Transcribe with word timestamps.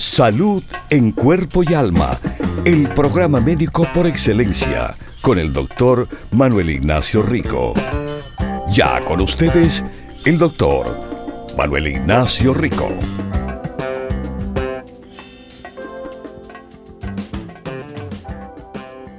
Salud 0.00 0.62
en 0.88 1.12
cuerpo 1.12 1.62
y 1.62 1.74
alma. 1.74 2.18
El 2.64 2.88
programa 2.88 3.38
médico 3.38 3.86
por 3.92 4.06
excelencia 4.06 4.94
con 5.20 5.38
el 5.38 5.52
doctor 5.52 6.08
Manuel 6.30 6.70
Ignacio 6.70 7.22
Rico. 7.22 7.74
Ya 8.72 9.04
con 9.04 9.20
ustedes, 9.20 9.84
el 10.24 10.38
doctor 10.38 10.86
Manuel 11.54 11.88
Ignacio 11.88 12.54
Rico. 12.54 12.88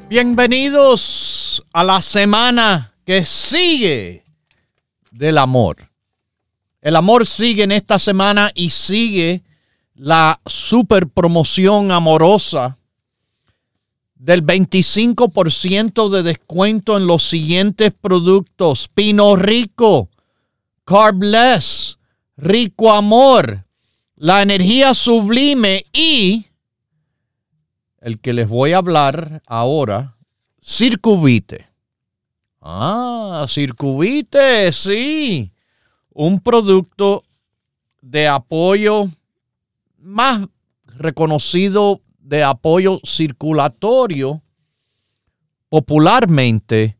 Bienvenidos 0.09 1.63
a 1.73 1.83
la 1.83 2.01
semana 2.01 2.95
que 3.05 3.23
sigue 3.23 4.25
del 5.11 5.37
amor. 5.37 5.91
El 6.81 6.95
amor 6.95 7.27
sigue 7.27 7.65
en 7.65 7.71
esta 7.71 7.99
semana 7.99 8.49
y 8.55 8.71
sigue 8.71 9.43
la 10.01 10.41
super 10.47 11.07
promoción 11.09 11.91
amorosa 11.91 12.79
del 14.15 14.43
25% 14.43 16.09
de 16.09 16.23
descuento 16.23 16.97
en 16.97 17.05
los 17.05 17.21
siguientes 17.21 17.93
productos. 18.01 18.87
Pino 18.87 19.35
Rico, 19.35 20.09
Carbless, 20.85 21.99
Rico 22.35 22.91
Amor, 22.91 23.67
la 24.15 24.41
energía 24.41 24.95
sublime 24.95 25.83
y 25.93 26.47
el 27.99 28.19
que 28.19 28.33
les 28.33 28.49
voy 28.49 28.73
a 28.73 28.77
hablar 28.77 29.43
ahora, 29.45 30.17
Circuvite. 30.63 31.67
Ah, 32.59 33.45
Circuvite, 33.47 34.71
sí. 34.71 35.51
Un 36.09 36.39
producto 36.39 37.23
de 38.01 38.27
apoyo 38.27 39.07
más 40.01 40.47
reconocido 40.85 42.01
de 42.19 42.43
apoyo 42.43 42.99
circulatorio 43.03 44.41
popularmente, 45.69 46.97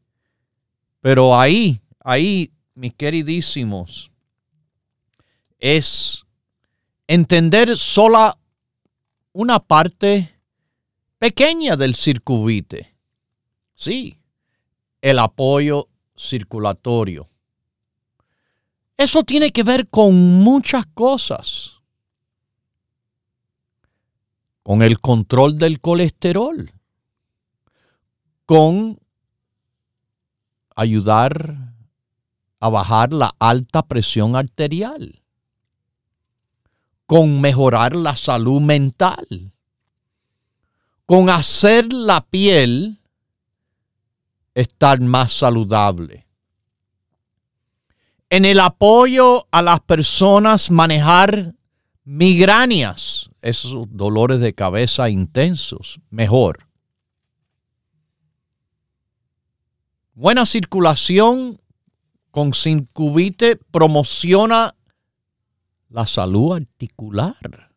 pero 1.02 1.38
ahí, 1.38 1.82
ahí, 2.00 2.52
mis 2.74 2.94
queridísimos, 2.94 4.12
es 5.60 6.26
entender 7.08 7.78
sola 7.78 8.38
una 9.34 9.60
parte 9.60 10.32
pequeña 11.18 11.76
del 11.76 11.96
circuite. 11.96 12.96
Sí, 13.74 14.18
el 15.02 15.20
apoyo 15.20 15.90
circulatorio. 16.18 17.30
Eso 18.98 19.24
tiene 19.24 19.52
que 19.52 19.64
ver 19.64 19.88
con 19.88 20.14
muchas 20.36 20.86
cosas 20.88 21.81
con 24.64 24.82
el 24.82 25.00
control 25.00 25.58
del 25.58 25.82
colesterol, 25.82 26.72
con 28.46 29.00
ayudar 30.76 31.74
a 32.60 32.70
bajar 32.70 33.14
la 33.14 33.36
alta 33.40 33.88
presión 33.88 34.36
arterial, 34.36 35.24
con 37.06 37.42
mejorar 37.42 37.96
la 37.96 38.16
salud 38.16 38.62
mental, 38.62 39.54
con 41.06 41.30
hacer 41.30 41.92
la 41.92 42.22
piel 42.22 43.02
estar 44.54 45.00
más 45.02 45.34
saludable. 45.34 46.28
En 48.30 48.46
el 48.46 48.60
apoyo 48.60 49.48
a 49.52 49.62
las 49.62 49.82
personas 49.82 50.72
manejar 50.72 51.54
migrañas, 52.12 53.32
esos 53.42 53.86
dolores 53.90 54.42
de 54.42 54.54
cabeza 54.54 55.10
intensos, 55.10 56.02
mejor. 56.10 56.68
Buena 60.14 60.46
circulación 60.46 61.62
con 62.30 62.54
Sincubite 62.54 63.56
promociona 63.56 64.76
la 65.88 66.06
salud 66.06 66.58
articular. 66.58 67.72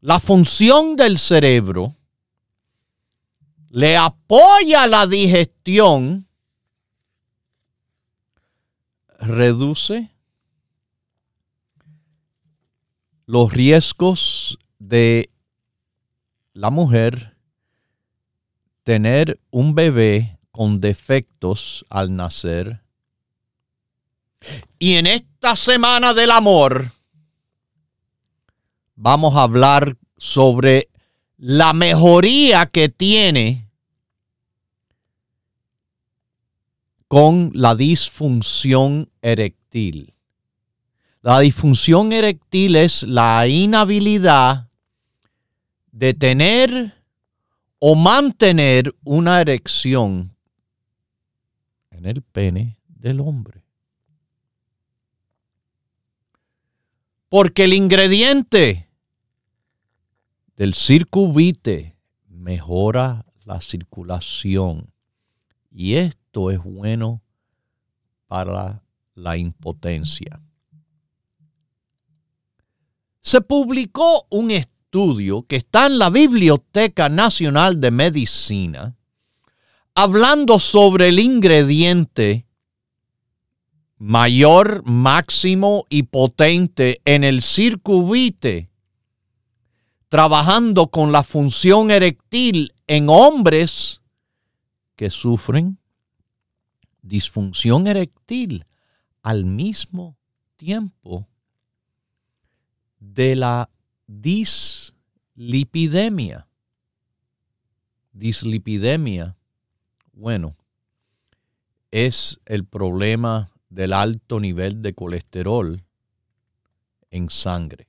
La 0.00 0.18
función 0.18 0.96
del 0.96 1.18
cerebro 1.18 1.96
le 3.68 3.98
apoya 3.98 4.86
la 4.86 5.06
digestión, 5.06 6.26
reduce 9.18 10.12
los 13.32 13.50
riesgos 13.50 14.58
de 14.78 15.30
la 16.52 16.68
mujer 16.68 17.34
tener 18.82 19.40
un 19.50 19.74
bebé 19.74 20.38
con 20.50 20.82
defectos 20.82 21.86
al 21.88 22.14
nacer. 22.14 22.82
Y 24.78 24.96
en 24.96 25.06
esta 25.06 25.56
semana 25.56 26.12
del 26.12 26.30
amor 26.30 26.92
vamos 28.96 29.34
a 29.34 29.44
hablar 29.44 29.96
sobre 30.18 30.90
la 31.38 31.72
mejoría 31.72 32.66
que 32.66 32.90
tiene 32.90 33.66
con 37.08 37.50
la 37.54 37.74
disfunción 37.76 39.10
eréctil. 39.22 40.12
La 41.22 41.38
disfunción 41.38 42.12
eréctil 42.12 42.74
es 42.74 43.04
la 43.04 43.46
inhabilidad 43.46 44.68
de 45.92 46.14
tener 46.14 46.94
o 47.78 47.94
mantener 47.94 48.92
una 49.04 49.40
erección 49.40 50.36
en 51.90 52.06
el 52.06 52.22
pene 52.22 52.76
del 52.88 53.20
hombre. 53.20 53.62
Porque 57.28 57.64
el 57.64 57.74
ingrediente 57.74 58.88
del 60.56 60.74
circuvite 60.74 61.96
mejora 62.26 63.24
la 63.44 63.60
circulación 63.60 64.92
y 65.70 65.94
esto 65.94 66.50
es 66.50 66.58
bueno 66.58 67.22
para 68.26 68.82
la 69.14 69.36
impotencia 69.36 70.40
se 73.22 73.40
publicó 73.40 74.26
un 74.30 74.50
estudio 74.50 75.44
que 75.44 75.56
está 75.56 75.86
en 75.86 75.98
la 75.98 76.10
Biblioteca 76.10 77.08
Nacional 77.08 77.80
de 77.80 77.90
Medicina 77.90 78.96
hablando 79.94 80.58
sobre 80.58 81.08
el 81.08 81.18
ingrediente 81.18 82.46
mayor, 83.98 84.82
máximo 84.84 85.86
y 85.88 86.04
potente 86.04 87.00
en 87.04 87.22
el 87.22 87.40
circuite, 87.40 88.68
trabajando 90.08 90.88
con 90.88 91.12
la 91.12 91.22
función 91.22 91.90
eréctil 91.90 92.74
en 92.86 93.08
hombres 93.08 94.00
que 94.96 95.10
sufren 95.10 95.78
disfunción 97.02 97.86
eréctil 97.86 98.66
al 99.22 99.44
mismo 99.44 100.16
tiempo 100.56 101.28
de 103.02 103.34
la 103.34 103.68
dislipidemia. 104.06 106.46
Dislipidemia, 108.12 109.36
bueno, 110.12 110.54
es 111.90 112.38
el 112.44 112.64
problema 112.64 113.50
del 113.68 113.92
alto 113.92 114.38
nivel 114.38 114.82
de 114.82 114.94
colesterol 114.94 115.82
en 117.10 117.28
sangre. 117.28 117.88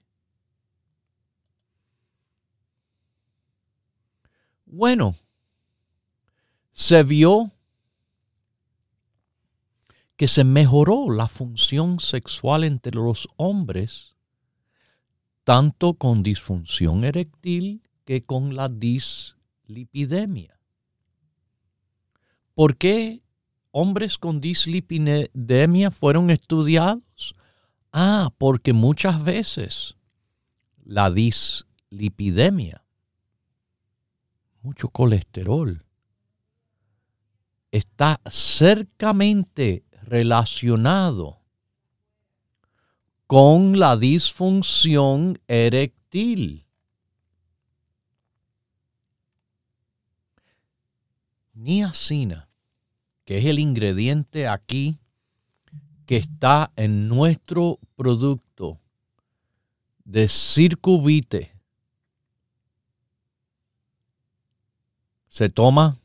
Bueno, 4.66 5.16
se 6.72 7.04
vio 7.04 7.52
que 10.16 10.28
se 10.28 10.44
mejoró 10.44 11.12
la 11.12 11.28
función 11.28 12.00
sexual 12.00 12.64
entre 12.64 12.96
los 12.96 13.30
hombres 13.38 14.13
tanto 15.44 15.96
con 15.96 16.24
disfunción 16.24 17.04
eréctil 17.04 17.82
que 18.06 18.24
con 18.24 18.56
la 18.56 18.70
dislipidemia. 18.70 20.60
¿Por 22.54 22.78
qué 22.78 23.24
hombres 23.72 24.18
con 24.18 24.40
dislipidemia 24.40 25.92
fueron 25.92 26.30
estudiados? 26.30 27.36
Ah, 27.92 28.34
porque 28.38 28.74
muchas 28.74 29.24
veces 29.24 29.96
la 30.84 31.10
dislipidemia, 31.10 32.84
mucho 34.62 34.90
colesterol, 34.90 35.86
está 37.72 38.22
cercamente 38.30 39.84
relacionado 40.04 41.43
con 43.34 43.80
la 43.80 43.98
disfunción 43.98 45.42
eréctil. 45.48 46.68
Niacina, 51.56 52.48
que 53.26 53.40
es 53.40 53.46
el 53.46 53.58
ingrediente 53.58 54.48
aquí 54.48 55.00
que 56.06 56.18
está 56.18 56.74
en 56.76 57.08
nuestro 57.08 57.80
producto 57.96 58.80
de 60.06 60.28
circuvite, 60.28 61.56
se 65.28 65.50
toma 65.50 65.98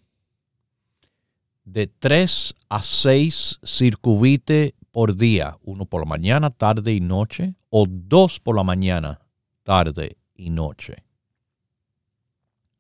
de 1.67 1.89
3 1.89 2.55
a 2.71 2.83
6 2.83 3.59
circuvite 3.63 4.75
por 4.91 5.17
día, 5.17 5.59
uno 5.63 5.85
por 5.85 6.01
la 6.01 6.07
mañana, 6.07 6.51
tarde 6.51 6.93
y 6.93 7.01
noche, 7.01 7.55
o 7.71 7.87
dos 7.89 8.41
por 8.41 8.57
la 8.57 8.65
mañana, 8.65 9.21
tarde 9.63 10.17
y 10.35 10.51
noche. 10.51 11.05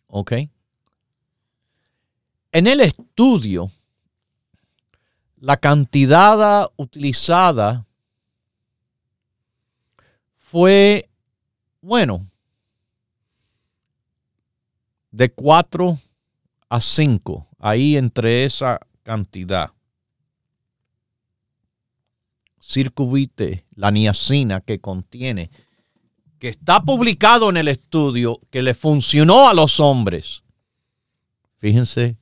¿Ok? 0.06 0.32
En 2.52 2.66
el 2.66 2.80
estudio, 2.80 3.70
la 5.36 5.56
cantidad 5.56 6.70
utilizada 6.76 7.86
fue, 10.36 11.10
bueno, 11.80 12.26
de 15.10 15.30
4 15.30 15.98
a 16.70 16.80
5, 16.80 17.46
ahí 17.58 17.96
entre 17.96 18.44
esa 18.44 18.80
cantidad. 19.02 19.70
Circuvite, 22.68 23.64
la 23.74 23.90
niacina 23.90 24.60
que 24.60 24.80
contiene, 24.80 25.50
que 26.38 26.48
está 26.48 26.82
publicado 26.82 27.48
en 27.50 27.56
el 27.56 27.68
estudio, 27.68 28.40
que 28.50 28.62
le 28.62 28.74
funcionó 28.74 29.48
a 29.48 29.54
los 29.54 29.80
hombres. 29.80 30.42
Fíjense, 31.58 32.16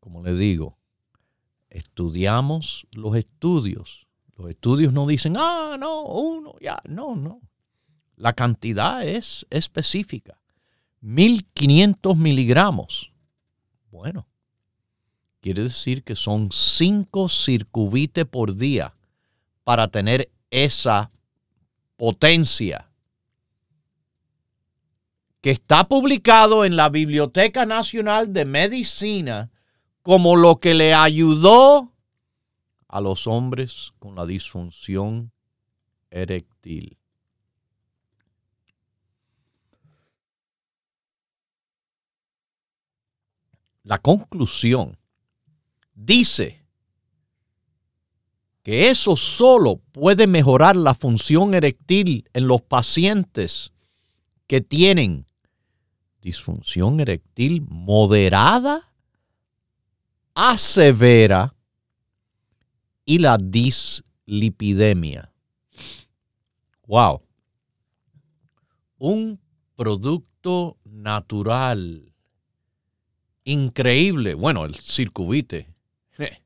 como 0.00 0.22
le 0.22 0.34
digo, 0.34 0.78
estudiamos 1.68 2.86
los 2.92 3.16
estudios. 3.16 4.06
Los 4.36 4.50
estudios 4.50 4.92
no 4.92 5.06
dicen, 5.06 5.36
ah, 5.36 5.76
no, 5.78 6.02
uno, 6.02 6.54
ya, 6.60 6.80
no, 6.88 7.16
no. 7.16 7.40
La 8.16 8.32
cantidad 8.32 9.06
es 9.06 9.46
específica. 9.50 10.40
1500 11.00 12.16
miligramos 12.16 13.12
bueno, 13.96 14.28
quiere 15.40 15.62
decir 15.62 16.04
que 16.04 16.14
son 16.14 16.50
cinco 16.52 17.28
circuites 17.28 18.24
por 18.26 18.54
día 18.54 18.95
para 19.66 19.88
tener 19.88 20.30
esa 20.48 21.10
potencia 21.96 22.88
que 25.40 25.50
está 25.50 25.88
publicado 25.88 26.64
en 26.64 26.76
la 26.76 26.88
Biblioteca 26.88 27.66
Nacional 27.66 28.32
de 28.32 28.44
Medicina 28.44 29.50
como 30.02 30.36
lo 30.36 30.60
que 30.60 30.74
le 30.74 30.94
ayudó 30.94 31.92
a 32.86 33.00
los 33.00 33.26
hombres 33.26 33.92
con 33.98 34.14
la 34.14 34.24
disfunción 34.24 35.32
eréctil. 36.10 36.96
la 43.86 43.98
conclusión 43.98 44.98
dice 45.94 46.65
que 48.66 48.90
eso 48.90 49.14
solo 49.14 49.76
puede 49.92 50.26
mejorar 50.26 50.74
la 50.74 50.92
función 50.92 51.54
eréctil 51.54 52.28
en 52.32 52.48
los 52.48 52.62
pacientes 52.62 53.72
que 54.48 54.60
tienen 54.60 55.24
disfunción 56.20 56.98
eréctil 56.98 57.62
moderada 57.62 58.92
a 60.34 60.58
severa 60.58 61.54
y 63.04 63.20
la 63.20 63.38
dislipidemia. 63.38 65.32
Wow. 66.88 67.22
Un 68.98 69.38
producto 69.76 70.76
natural 70.82 72.12
increíble. 73.44 74.34
Bueno, 74.34 74.64
el 74.64 74.74
circuvite. 74.74 75.72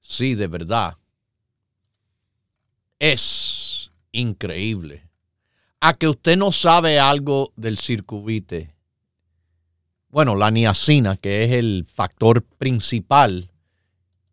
Sí, 0.00 0.34
de 0.34 0.48
verdad. 0.48 0.98
Es 3.04 3.90
increíble. 4.12 5.10
A 5.78 5.92
que 5.92 6.08
usted 6.08 6.38
no 6.38 6.52
sabe 6.52 6.98
algo 6.98 7.52
del 7.54 7.76
circuvite. 7.76 8.74
Bueno, 10.08 10.34
la 10.36 10.50
niacina, 10.50 11.18
que 11.18 11.44
es 11.44 11.52
el 11.52 11.84
factor 11.84 12.42
principal 12.42 13.50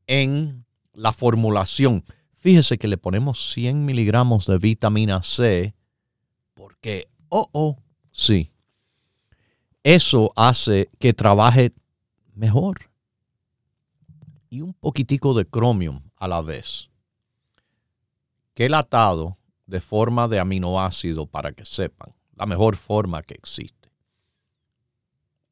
en 0.07 0.63
la 0.93 1.11
formulación. 1.11 2.05
Fíjese 2.37 2.77
que 2.77 2.87
le 2.87 2.97
ponemos 2.97 3.51
100 3.51 3.83
miligramos 3.83 4.45
de 4.45 4.57
vitamina 4.57 5.21
C 5.21 5.75
porque, 6.53 7.09
oh, 7.27 7.49
oh, 7.51 7.77
sí, 8.09 8.53
eso 9.83 10.31
hace 10.37 10.89
que 10.97 11.11
trabaje 11.11 11.73
mejor. 12.35 12.89
Y 14.49 14.61
un 14.61 14.73
poquitico 14.73 15.33
de 15.33 15.43
cromium 15.43 16.03
a 16.15 16.29
la 16.29 16.39
vez. 16.39 16.90
Que 18.53 18.65
el 18.65 18.73
atado 18.73 19.37
de 19.65 19.81
forma 19.81 20.27
de 20.27 20.39
aminoácido 20.39 21.25
para 21.25 21.51
que 21.53 21.65
sepan 21.65 22.13
la 22.35 22.45
mejor 22.45 22.75
forma 22.75 23.23
que 23.23 23.33
existe. 23.33 23.91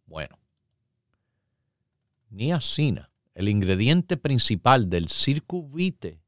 Bueno, 0.05 0.37
niacina, 2.29 3.11
el 3.35 3.47
ingrediente 3.47 4.17
principal 4.17 4.89
del 4.89 5.07
circuvite, 5.09 6.19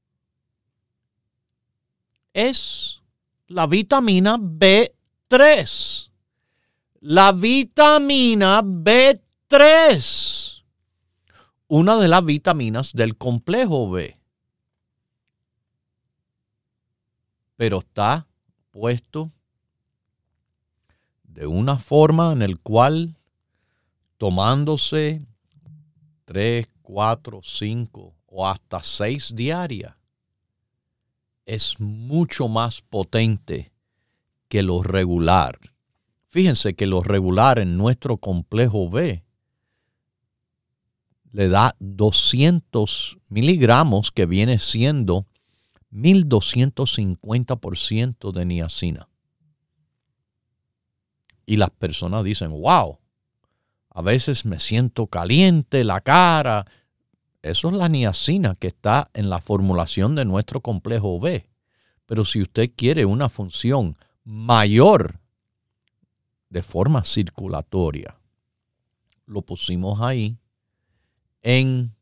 es 2.34 3.02
la 3.48 3.68
vitamina 3.68 4.38
B3. 4.38 6.10
La 7.02 7.32
vitamina 7.32 8.62
B3 8.62 10.52
una 11.72 11.98
de 11.98 12.10
las 12.10 12.26
vitaminas 12.26 12.92
del 12.92 13.16
complejo 13.16 13.90
B. 13.90 14.20
Pero 17.62 17.78
está 17.78 18.28
puesto 18.72 19.32
de 21.22 21.46
una 21.46 21.78
forma 21.78 22.32
en 22.32 22.42
el 22.42 22.60
cual 22.60 23.20
tomándose 24.18 25.28
3, 26.26 26.66
4, 26.82 27.42
5 27.44 28.16
o 28.26 28.48
hasta 28.48 28.82
6 28.82 29.36
diarias 29.36 29.94
es 31.46 31.80
mucho 31.80 32.48
más 32.48 32.82
potente 32.82 33.72
que 34.48 34.64
lo 34.64 34.82
regular. 34.82 35.60
Fíjense 36.30 36.74
que 36.74 36.88
lo 36.88 37.04
regular 37.04 37.60
en 37.60 37.78
nuestro 37.78 38.18
complejo 38.18 38.90
B 38.90 39.24
le 41.32 41.48
da 41.48 41.76
200 41.78 43.20
miligramos, 43.30 44.12
que 44.12 44.26
viene 44.26 44.58
siendo 44.58 45.28
1250% 45.92 48.32
de 48.32 48.46
niacina. 48.46 49.10
Y 51.46 51.58
las 51.58 51.72
personas 51.72 52.24
dicen, 52.24 52.52
wow, 52.52 53.00
a 53.90 54.02
veces 54.02 54.46
me 54.46 54.60
siento 54.60 55.08
caliente, 55.08 55.84
la 55.84 56.00
cara. 56.00 56.66
Eso 57.42 57.68
es 57.70 57.76
la 57.76 57.90
niacina 57.90 58.56
que 58.56 58.68
está 58.68 59.12
en 59.14 59.30
la 59.30 59.42
formulación 59.42 60.16
de 60.16 60.24
nuestro 60.24 60.62
complejo 60.62 61.20
B. 61.20 61.50
Pero 62.06 62.24
si 62.24 62.42
usted 62.42 62.72
quiere 62.76 63.04
una 63.06 63.28
función 63.28 63.98
mayor 64.24 65.20
de 66.50 66.64
forma 66.64 67.04
circulatoria, 67.04 68.18
lo 69.26 69.42
pusimos 69.42 70.00
ahí 70.02 70.38
en 71.42 71.94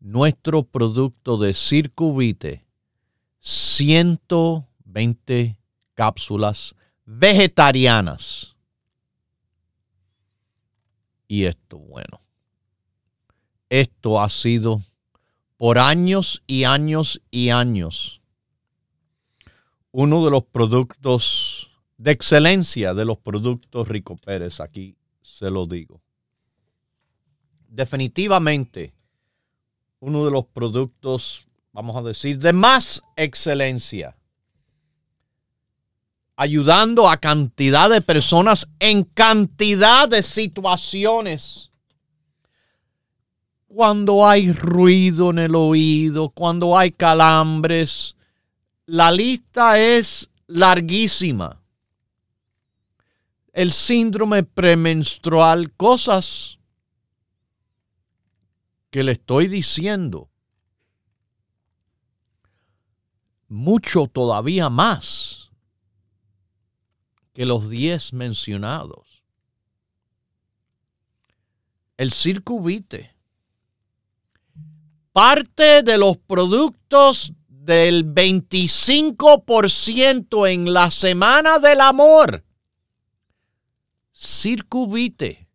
nuestro 0.00 0.64
producto 0.64 1.36
de 1.36 1.54
Circuvite 1.54 2.61
120 3.44 5.58
cápsulas 5.94 6.74
vegetarianas. 7.04 8.54
Y 11.28 11.44
esto, 11.44 11.78
bueno, 11.78 12.20
esto 13.68 14.20
ha 14.20 14.28
sido 14.28 14.82
por 15.56 15.78
años 15.78 16.42
y 16.46 16.64
años 16.64 17.22
y 17.30 17.50
años 17.50 18.22
uno 19.92 20.24
de 20.24 20.30
los 20.30 20.44
productos 20.44 21.70
de 21.98 22.10
excelencia 22.10 22.94
de 22.94 23.04
los 23.04 23.18
productos 23.18 23.86
Rico 23.86 24.16
Pérez, 24.16 24.58
aquí 24.58 24.96
se 25.20 25.50
lo 25.50 25.66
digo. 25.66 26.00
Definitivamente 27.68 28.94
uno 30.00 30.24
de 30.24 30.32
los 30.32 30.46
productos, 30.46 31.46
vamos 31.72 31.96
a 31.96 32.02
decir, 32.02 32.38
de 32.38 32.52
más 32.52 33.02
excelencia, 33.16 34.16
ayudando 36.36 37.08
a 37.08 37.16
cantidad 37.16 37.88
de 37.90 38.00
personas 38.00 38.68
en 38.78 39.04
cantidad 39.04 40.08
de 40.08 40.22
situaciones. 40.22 41.70
Cuando 43.66 44.26
hay 44.26 44.52
ruido 44.52 45.30
en 45.30 45.38
el 45.38 45.54
oído, 45.54 46.28
cuando 46.28 46.76
hay 46.76 46.92
calambres, 46.92 48.16
la 48.84 49.10
lista 49.10 49.78
es 49.78 50.28
larguísima. 50.46 51.62
El 53.54 53.72
síndrome 53.72 54.42
premenstrual, 54.42 55.72
cosas 55.72 56.58
que 58.90 59.02
le 59.02 59.12
estoy 59.12 59.48
diciendo. 59.48 60.31
Mucho 63.52 64.06
todavía 64.06 64.70
más 64.70 65.50
que 67.34 67.44
los 67.44 67.68
diez 67.68 68.14
mencionados. 68.14 69.22
El 71.98 72.12
circuvite. 72.12 73.14
Parte 75.12 75.82
de 75.82 75.98
los 75.98 76.16
productos 76.16 77.34
del 77.46 78.06
25% 78.06 80.50
en 80.50 80.72
la 80.72 80.90
semana 80.90 81.58
del 81.58 81.82
amor. 81.82 82.42
Circuvite. 84.14 85.46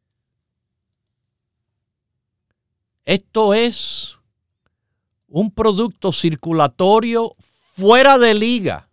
Esto 3.05 3.55
es 3.55 4.19
un 5.29 5.49
producto 5.49 6.11
circulatorio 6.11 7.35
fuera 7.77 8.17
de 8.17 8.33
liga. 8.33 8.89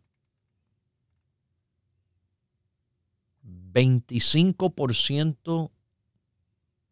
25% 3.73 5.71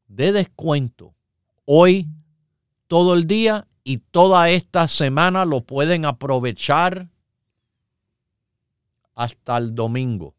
de 0.09 0.33
descuento. 0.33 1.15
Hoy, 1.65 2.09
todo 2.89 3.15
el 3.15 3.27
día 3.27 3.69
y 3.85 3.99
toda 3.99 4.49
esta 4.51 4.89
semana 4.89 5.45
lo 5.45 5.61
pueden 5.61 6.05
aprovechar 6.05 7.09
hasta 9.15 9.59
el 9.59 9.75
domingo. 9.75 10.35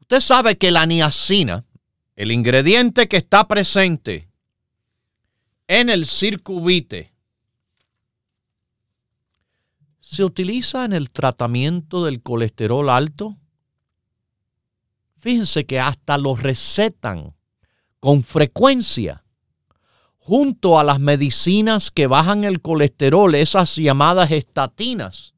Usted 0.00 0.20
sabe 0.20 0.56
que 0.58 0.70
la 0.72 0.86
niacina, 0.86 1.64
el 2.16 2.32
ingrediente 2.32 3.06
que 3.06 3.18
está 3.18 3.46
presente 3.46 4.28
en 5.68 5.88
el 5.88 6.06
circuvite, 6.06 7.09
se 10.10 10.24
utiliza 10.24 10.84
en 10.84 10.92
el 10.92 11.08
tratamiento 11.08 12.04
del 12.04 12.20
colesterol 12.20 12.90
alto. 12.90 13.38
Fíjense 15.18 15.66
que 15.66 15.78
hasta 15.78 16.18
lo 16.18 16.34
recetan 16.34 17.36
con 18.00 18.24
frecuencia 18.24 19.24
junto 20.18 20.80
a 20.80 20.84
las 20.84 20.98
medicinas 20.98 21.92
que 21.92 22.08
bajan 22.08 22.42
el 22.42 22.60
colesterol, 22.60 23.36
esas 23.36 23.76
llamadas 23.76 24.32
estatinas, 24.32 25.34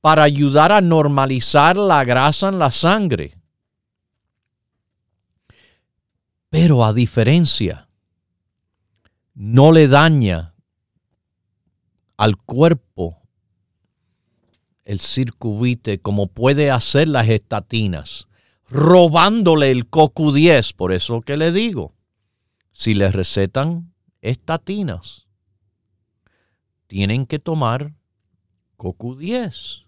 para 0.00 0.22
ayudar 0.22 0.70
a 0.70 0.80
normalizar 0.80 1.76
la 1.76 2.04
grasa 2.04 2.50
en 2.50 2.60
la 2.60 2.70
sangre. 2.70 3.36
Pero 6.50 6.84
a 6.84 6.92
diferencia, 6.92 7.88
no 9.34 9.72
le 9.72 9.88
daña 9.88 10.54
al 12.16 12.36
cuerpo 12.36 13.19
el 14.84 15.00
circuite 15.00 16.00
como 16.00 16.26
puede 16.26 16.70
hacer 16.70 17.08
las 17.08 17.28
estatinas, 17.28 18.28
robándole 18.68 19.70
el 19.70 19.90
CoQ10, 19.90 20.74
por 20.74 20.92
eso 20.92 21.20
que 21.22 21.36
le 21.36 21.52
digo 21.52 21.94
si 22.72 22.94
les 22.94 23.12
recetan 23.12 23.92
estatinas, 24.22 25.26
tienen 26.86 27.26
que 27.26 27.38
tomar 27.38 27.94
CoQ10. 28.78 29.84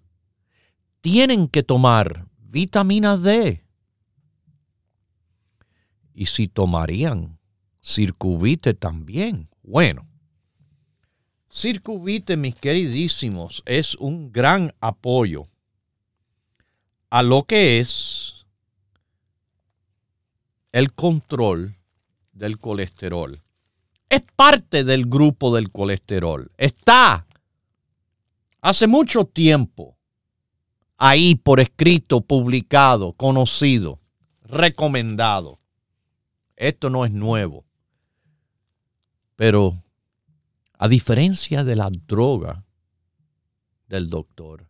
Tienen 1.00 1.48
que 1.48 1.62
tomar 1.62 2.28
vitamina 2.38 3.16
D. 3.16 3.64
Y 6.14 6.26
si 6.26 6.46
tomarían 6.46 7.38
circuvite 7.82 8.74
también. 8.74 9.48
Bueno, 9.62 10.06
circuvite, 11.52 12.36
mis 12.36 12.54
queridísimos, 12.54 13.62
es 13.66 13.94
un 13.96 14.32
gran 14.32 14.74
apoyo 14.80 15.48
a 17.10 17.22
lo 17.22 17.44
que 17.44 17.78
es 17.78 18.46
el 20.72 20.94
control 20.94 21.76
del 22.32 22.58
colesterol. 22.58 23.42
Es 24.08 24.22
parte 24.34 24.82
del 24.84 25.06
grupo 25.06 25.54
del 25.54 25.70
colesterol. 25.70 26.50
Está 26.56 27.26
hace 28.62 28.86
mucho 28.86 29.26
tiempo 29.26 29.98
ahí 30.96 31.34
por 31.34 31.60
escrito, 31.60 32.22
publicado, 32.22 33.12
conocido, 33.12 34.00
recomendado. 34.42 35.58
Esto 36.56 36.88
no 36.88 37.04
es 37.04 37.12
nuevo. 37.12 37.66
Pero 39.36 39.82
a 40.82 40.88
diferencia 40.88 41.62
de 41.62 41.76
la 41.76 41.90
droga 41.92 42.64
del 43.86 44.10
doctor, 44.10 44.68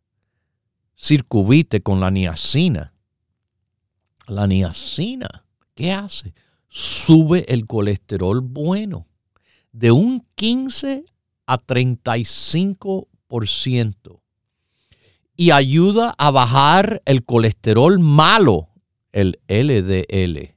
circuvite 0.95 1.81
con 1.81 2.00
la 2.00 2.11
niacina. 2.11 2.92
La 4.26 4.47
niacina, 4.47 5.47
¿qué 5.75 5.92
hace? 5.92 6.35
sube 6.69 7.50
el 7.50 7.66
colesterol 7.66 8.42
bueno 8.42 9.07
de 9.73 9.90
un 9.90 10.26
15 10.35 11.07
a 11.47 11.59
35% 11.59 14.21
y 15.35 15.50
ayuda 15.50 16.14
a 16.19 16.31
bajar 16.31 17.00
el 17.07 17.25
colesterol 17.25 17.99
malo, 17.99 18.69
el 19.12 19.40
LDL, 19.49 20.54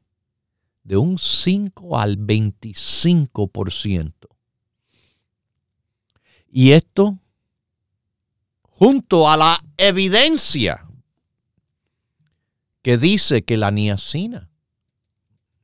de 0.84 0.98
un 0.98 1.18
5 1.18 1.98
al 1.98 2.18
25%. 2.18 4.35
Y 6.58 6.72
esto, 6.72 7.20
junto 8.62 9.30
a 9.30 9.36
la 9.36 9.62
evidencia 9.76 10.88
que 12.82 12.98
dice 12.98 13.44
que 13.44 13.58
la 13.58 13.72
niacina 13.72 14.50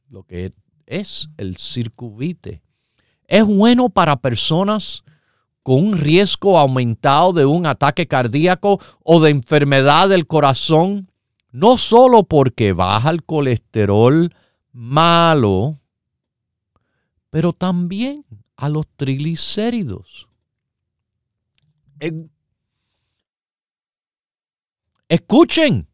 lo 0.10 0.24
que 0.24 0.52
es 0.86 1.30
el 1.38 1.56
circuvite. 1.56 2.62
Es 3.26 3.46
bueno 3.46 3.88
para 3.88 4.18
personas 4.18 5.06
con 5.64 5.76
un 5.76 5.98
riesgo 5.98 6.60
aumentado 6.60 7.32
de 7.32 7.46
un 7.46 7.68
ataque 7.68 8.06
cardíaco 8.06 8.78
o 9.02 9.22
de 9.22 9.30
enfermedad 9.30 10.10
del 10.10 10.28
corazón, 10.28 11.10
no 11.52 11.78
solo 11.78 12.24
porque 12.24 12.74
baja 12.74 13.12
el 13.12 13.24
colesterol 13.24 14.36
malo, 14.74 15.80
pero 17.30 17.54
también 17.54 18.26
a 18.58 18.68
los 18.68 18.86
triglicéridos. 18.98 20.28
Escuchen, 25.08 25.88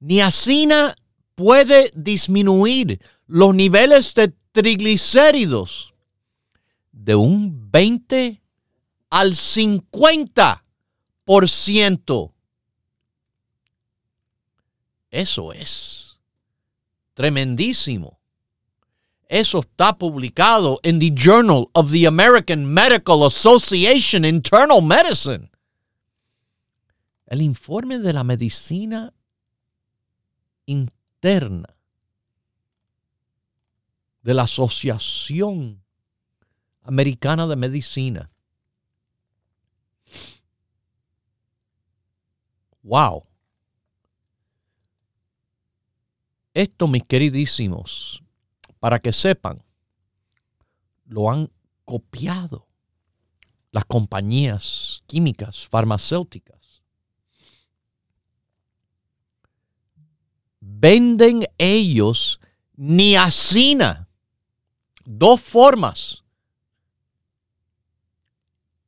niacina 0.00 0.96
puede 1.34 1.90
disminuir 1.94 3.00
los 3.26 3.54
niveles 3.54 4.14
de 4.14 4.32
triglicéridos 4.52 5.92
de 6.92 7.14
un 7.14 7.70
20 7.70 8.40
al 9.10 9.32
50%. 9.32 12.32
Eso 15.10 15.52
es 15.52 16.18
tremendísimo. 17.14 18.17
Eso 19.28 19.60
está 19.60 19.98
publicado 19.98 20.80
en 20.82 20.98
the 21.00 21.10
Journal 21.14 21.68
of 21.74 21.92
the 21.92 22.06
American 22.06 22.64
Medical 22.64 23.24
Association 23.24 24.24
Internal 24.24 24.80
Medicine. 24.80 25.50
El 27.26 27.42
informe 27.42 27.98
de 27.98 28.14
la 28.14 28.24
medicina 28.24 29.12
interna 30.64 31.76
de 34.22 34.34
la 34.34 34.44
Asociación 34.44 35.82
Americana 36.82 37.46
de 37.46 37.56
Medicina. 37.56 38.30
Wow. 42.82 43.26
Esto, 46.54 46.88
mis 46.88 47.04
queridísimos, 47.04 48.22
para 48.80 49.00
que 49.00 49.12
sepan, 49.12 49.62
lo 51.06 51.30
han 51.30 51.50
copiado 51.84 52.68
las 53.70 53.84
compañías 53.84 55.02
químicas, 55.06 55.66
farmacéuticas. 55.68 56.82
Venden 60.60 61.44
ellos 61.58 62.40
niacina. 62.76 64.08
Dos 65.04 65.40
formas. 65.40 66.24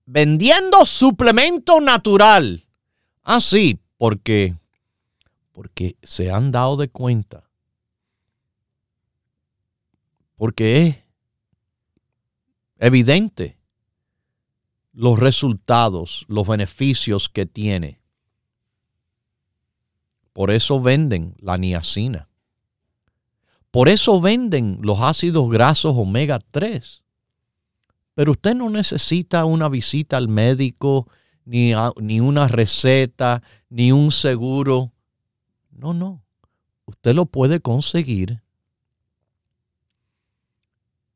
Vendiendo 0.04 0.84
suplemento 0.84 1.80
natural. 1.80 2.66
Ah, 3.22 3.40
sí, 3.40 3.80
porque, 3.96 4.56
porque 5.52 5.96
se 6.02 6.30
han 6.30 6.50
dado 6.50 6.76
de 6.76 6.88
cuenta. 6.88 7.49
Porque 10.40 10.86
es 10.86 10.96
evidente 12.78 13.58
los 14.94 15.18
resultados, 15.18 16.24
los 16.28 16.48
beneficios 16.48 17.28
que 17.28 17.44
tiene. 17.44 18.00
Por 20.32 20.50
eso 20.50 20.80
venden 20.80 21.34
la 21.40 21.58
niacina. 21.58 22.30
Por 23.70 23.90
eso 23.90 24.18
venden 24.18 24.78
los 24.80 25.00
ácidos 25.02 25.50
grasos 25.50 25.94
omega 25.94 26.38
3. 26.38 27.02
Pero 28.14 28.32
usted 28.32 28.54
no 28.54 28.70
necesita 28.70 29.44
una 29.44 29.68
visita 29.68 30.16
al 30.16 30.28
médico, 30.28 31.06
ni, 31.44 31.72
ni 32.00 32.20
una 32.20 32.48
receta, 32.48 33.42
ni 33.68 33.92
un 33.92 34.10
seguro. 34.10 34.90
No, 35.70 35.92
no. 35.92 36.24
Usted 36.86 37.14
lo 37.14 37.26
puede 37.26 37.60
conseguir 37.60 38.40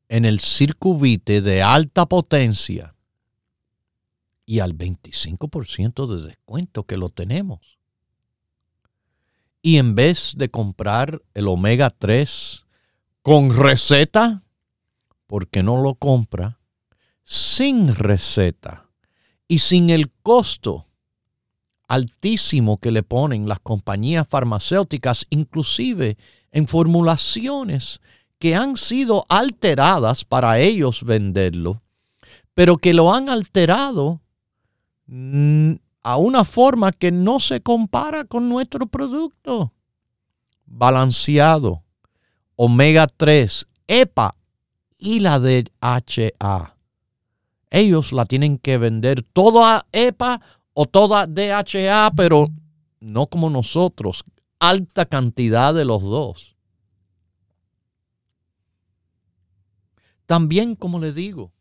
en 0.09 0.25
el 0.25 0.39
circuite 0.39 1.41
de 1.41 1.61
alta 1.61 2.05
potencia 2.05 2.95
y 4.45 4.59
al 4.59 4.77
25% 4.77 6.07
de 6.07 6.27
descuento 6.27 6.83
que 6.83 6.97
lo 6.97 7.09
tenemos. 7.09 7.77
Y 9.61 9.77
en 9.77 9.95
vez 9.95 10.33
de 10.37 10.49
comprar 10.49 11.23
el 11.33 11.47
omega 11.47 11.89
3 11.89 12.65
con 13.23 13.55
receta, 13.55 14.43
¿por 15.25 15.47
qué 15.47 15.63
no 15.63 15.81
lo 15.81 15.95
compra 15.95 16.59
sin 17.23 17.95
receta 17.95 18.87
y 19.47 19.59
sin 19.59 19.89
el 19.89 20.11
costo 20.11 20.85
altísimo 21.87 22.77
que 22.77 22.91
le 22.91 23.03
ponen 23.03 23.47
las 23.47 23.59
compañías 23.59 24.27
farmacéuticas, 24.27 25.25
inclusive 25.29 26.17
en 26.51 26.67
formulaciones 26.67 28.01
que 28.39 28.55
han 28.55 28.75
sido 28.77 29.25
alteradas 29.29 30.25
para 30.25 30.59
ellos 30.59 31.03
venderlo, 31.03 31.81
pero 32.53 32.77
que 32.77 32.93
lo 32.93 33.13
han 33.13 33.29
alterado 33.29 34.21
a 36.03 36.17
una 36.17 36.43
forma 36.43 36.91
que 36.91 37.11
no 37.11 37.39
se 37.39 37.61
compara 37.61 38.25
con 38.25 38.49
nuestro 38.49 38.87
producto. 38.87 39.73
Balanceado, 40.65 41.83
omega 42.55 43.07
3, 43.07 43.67
EPA 43.87 44.35
y 44.97 45.19
la 45.19 45.39
DHA. 45.39 46.75
Ellos 47.69 48.13
la 48.13 48.25
tienen 48.25 48.57
que 48.57 48.77
vender 48.77 49.21
toda 49.21 49.85
EPA 49.91 50.41
o 50.73 50.85
toda 50.85 51.27
DHA, 51.27 52.11
pero 52.15 52.47
no 52.99 53.27
como 53.27 53.49
nosotros, 53.49 54.23
alta 54.59 55.05
cantidad 55.05 55.73
de 55.73 55.85
los 55.85 56.03
dos. 56.03 56.54
También, 60.25 60.75
como 60.75 60.99
le 60.99 61.13
digo, 61.13 61.53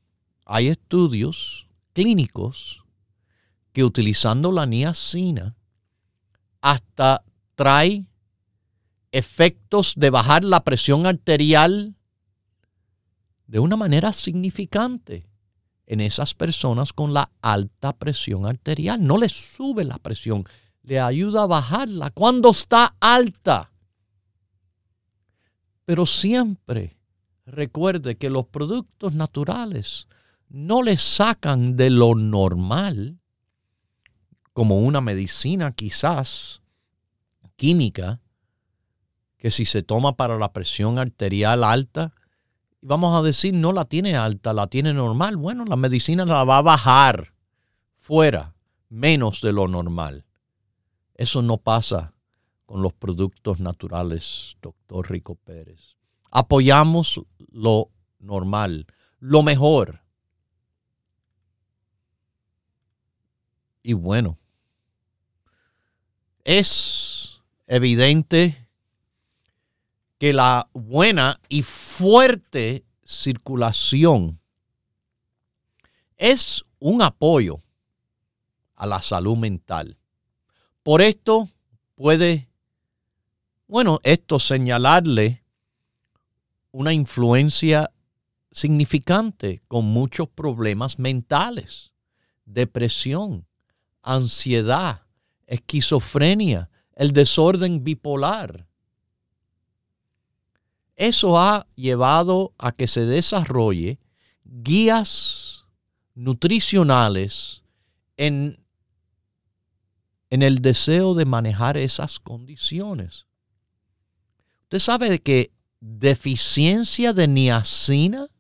hay 0.47 0.69
estudios 0.69 1.67
clínicos 1.93 2.83
que 3.73 3.85
utilizando 3.85 4.53
la 4.53 4.67
niacina 4.67 5.57
hasta 6.61 7.25
trae 7.55 8.07
efectos 9.13 9.95
de 9.97 10.11
bajar 10.11 10.45
la 10.45 10.65
presión 10.65 11.07
arterial 11.07 11.95
de 13.47 13.59
una 13.59 13.77
manera 13.77 14.13
significante 14.13 15.29
en 15.87 16.01
esas 16.01 16.35
personas 16.35 16.93
con 16.93 17.13
la 17.13 17.31
alta 17.43 17.95
presión 17.95 18.47
arterial. 18.47 19.07
No 19.07 19.19
le 19.19 19.29
sube 19.29 19.85
la 19.85 19.99
presión, 19.99 20.45
le 20.83 21.01
ayuda 21.01 21.43
a 21.43 21.47
bajarla 21.47 22.11
cuando 22.11 22.51
está 22.51 22.97
alta. 22.99 23.71
Pero 25.85 26.07
siempre 26.07 26.97
recuerde 27.47 28.17
que 28.17 28.31
los 28.31 28.47
productos 28.47 29.15
naturales 29.15 30.09
no 30.49 30.83
le 30.83 30.97
sacan 30.97 31.77
de 31.77 31.91
lo 31.91 32.15
normal 32.15 33.19
como 34.53 34.79
una 34.79 35.01
medicina 35.01 35.73
quizás 35.73 36.63
química, 37.57 38.21
que 39.37 39.51
si 39.51 39.65
se 39.65 39.83
toma 39.83 40.17
para 40.17 40.39
la 40.39 40.53
presión 40.53 40.99
arterial 40.99 41.65
alta, 41.65 42.15
vamos 42.81 43.19
a 43.19 43.23
decir, 43.23 43.53
no 43.55 43.73
la 43.73 43.85
tiene 43.85 44.17
alta, 44.17 44.53
la 44.53 44.69
tiene 44.69 44.95
normal. 44.95 45.37
Bueno, 45.37 45.65
la 45.67 45.77
medicina 45.77 46.25
la 46.25 46.45
va 46.45 46.59
a 46.59 46.63
bajar 46.63 47.35
fuera, 47.99 48.55
menos 48.89 49.41
de 49.41 49.53
lo 49.53 49.69
normal. 49.69 50.25
Eso 51.15 51.43
no 51.43 51.59
pasa 51.59 52.15
con 52.67 52.83
los 52.83 52.93
productos 52.93 53.61
naturales, 53.61 54.57
doctor 54.63 55.11
Rico 55.11 55.35
Pérez. 55.35 55.97
Apoyamos 56.37 57.23
lo 57.53 57.91
normal, 58.19 58.89
lo 59.21 59.45
mejor. 59.45 60.03
Y 63.85 63.93
bueno, 63.93 64.37
es 66.43 67.41
evidente 67.69 68.67
que 70.19 70.33
la 70.33 70.69
buena 70.73 71.41
y 71.49 71.63
fuerte 71.63 72.85
circulación 73.05 74.41
es 76.17 76.65
un 76.81 77.01
apoyo 77.01 77.63
a 78.75 78.87
la 78.87 79.01
salud 79.03 79.37
mental. 79.37 79.97
Por 80.83 81.01
esto 81.01 81.49
puede, 81.95 82.49
bueno, 83.69 84.01
esto 84.03 84.41
señalarle 84.41 85.44
una 86.75 86.93
influencia 86.93 87.93
significante 88.51 89.63
con 89.69 89.85
muchos 89.85 90.29
problemas 90.29 90.99
mentales, 90.99 91.93
depresión, 92.47 93.47
ansiedad, 94.03 95.03
esquizofrenia, 95.47 96.69
el 96.97 97.13
desorden 97.13 97.85
bipolar. 97.85 98.67
Eso 100.97 101.39
ha 101.39 101.69
llevado 101.77 102.55
a 102.59 102.73
que 102.73 102.89
se 102.89 103.07
desarrolle 103.07 104.01
guías 104.43 105.67
nutricionales 106.17 107.63
en, 108.17 108.59
en 110.29 110.43
el 110.43 110.59
deseo 110.59 111.15
de 111.15 111.25
manejar 111.25 111.77
esas 111.77 112.19
condiciones. 112.19 113.29
Usted 114.65 114.81
sabe 114.81 115.21
que 115.21 115.54
deficiencia 115.87 117.13
de 117.13 117.29
niacina 117.29 118.31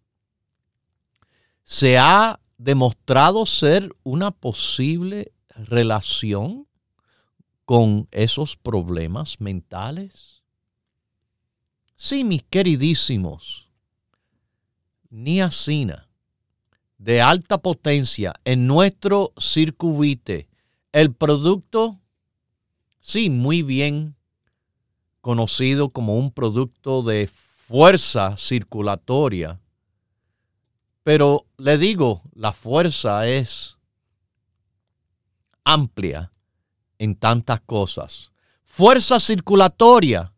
se 1.62 1.98
ha 1.98 2.40
demostrado 2.56 3.44
ser 3.44 3.94
una 4.02 4.30
posible 4.30 5.32
relación 5.50 6.66
con 7.66 8.08
esos 8.12 8.56
problemas 8.56 9.42
mentales? 9.42 10.42
Sí, 11.96 12.24
mis 12.24 12.42
queridísimos, 12.44 13.68
niacina 15.10 16.08
de 16.96 17.20
alta 17.20 17.58
potencia 17.58 18.32
en 18.44 18.66
nuestro 18.66 19.34
circuite, 19.36 20.48
el 20.92 21.12
producto, 21.12 22.00
sí, 23.00 23.28
muy 23.28 23.62
bien 23.62 24.16
conocido 25.24 25.88
como 25.88 26.18
un 26.18 26.30
producto 26.30 27.00
de 27.00 27.30
fuerza 27.66 28.36
circulatoria, 28.36 29.58
pero 31.02 31.46
le 31.56 31.78
digo, 31.78 32.20
la 32.34 32.52
fuerza 32.52 33.26
es 33.26 33.78
amplia 35.64 36.30
en 36.98 37.16
tantas 37.16 37.62
cosas. 37.62 38.32
Fuerza 38.66 39.18
circulatoria 39.18 40.34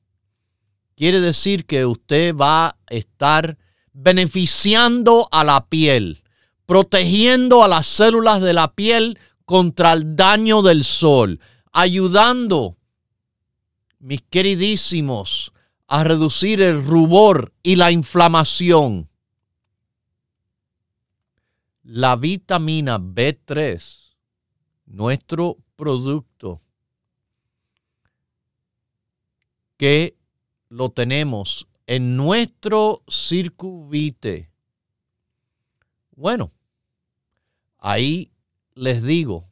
quiere 0.94 1.18
decir 1.18 1.66
que 1.66 1.84
usted 1.84 2.32
va 2.36 2.68
a 2.68 2.76
estar 2.88 3.58
beneficiando 3.92 5.28
a 5.32 5.42
la 5.42 5.66
piel, 5.66 6.22
protegiendo 6.64 7.64
a 7.64 7.68
las 7.68 7.88
células 7.88 8.40
de 8.40 8.52
la 8.52 8.72
piel 8.72 9.18
contra 9.46 9.94
el 9.94 10.14
daño 10.14 10.62
del 10.62 10.84
sol, 10.84 11.40
ayudando, 11.72 12.76
mis 13.98 14.22
queridísimos, 14.22 15.52
a 15.88 16.04
reducir 16.04 16.60
el 16.60 16.84
rubor 16.84 17.52
y 17.62 17.76
la 17.76 17.92
inflamación. 17.92 19.08
La 21.82 22.16
vitamina 22.16 22.98
B3, 22.98 24.14
nuestro 24.86 25.56
producto, 25.76 26.60
que 29.76 30.16
lo 30.68 30.90
tenemos 30.90 31.68
en 31.86 32.16
nuestro 32.16 33.02
circuite. 33.08 34.50
Bueno, 36.16 36.50
ahí 37.78 38.32
les 38.74 39.02
digo, 39.04 39.48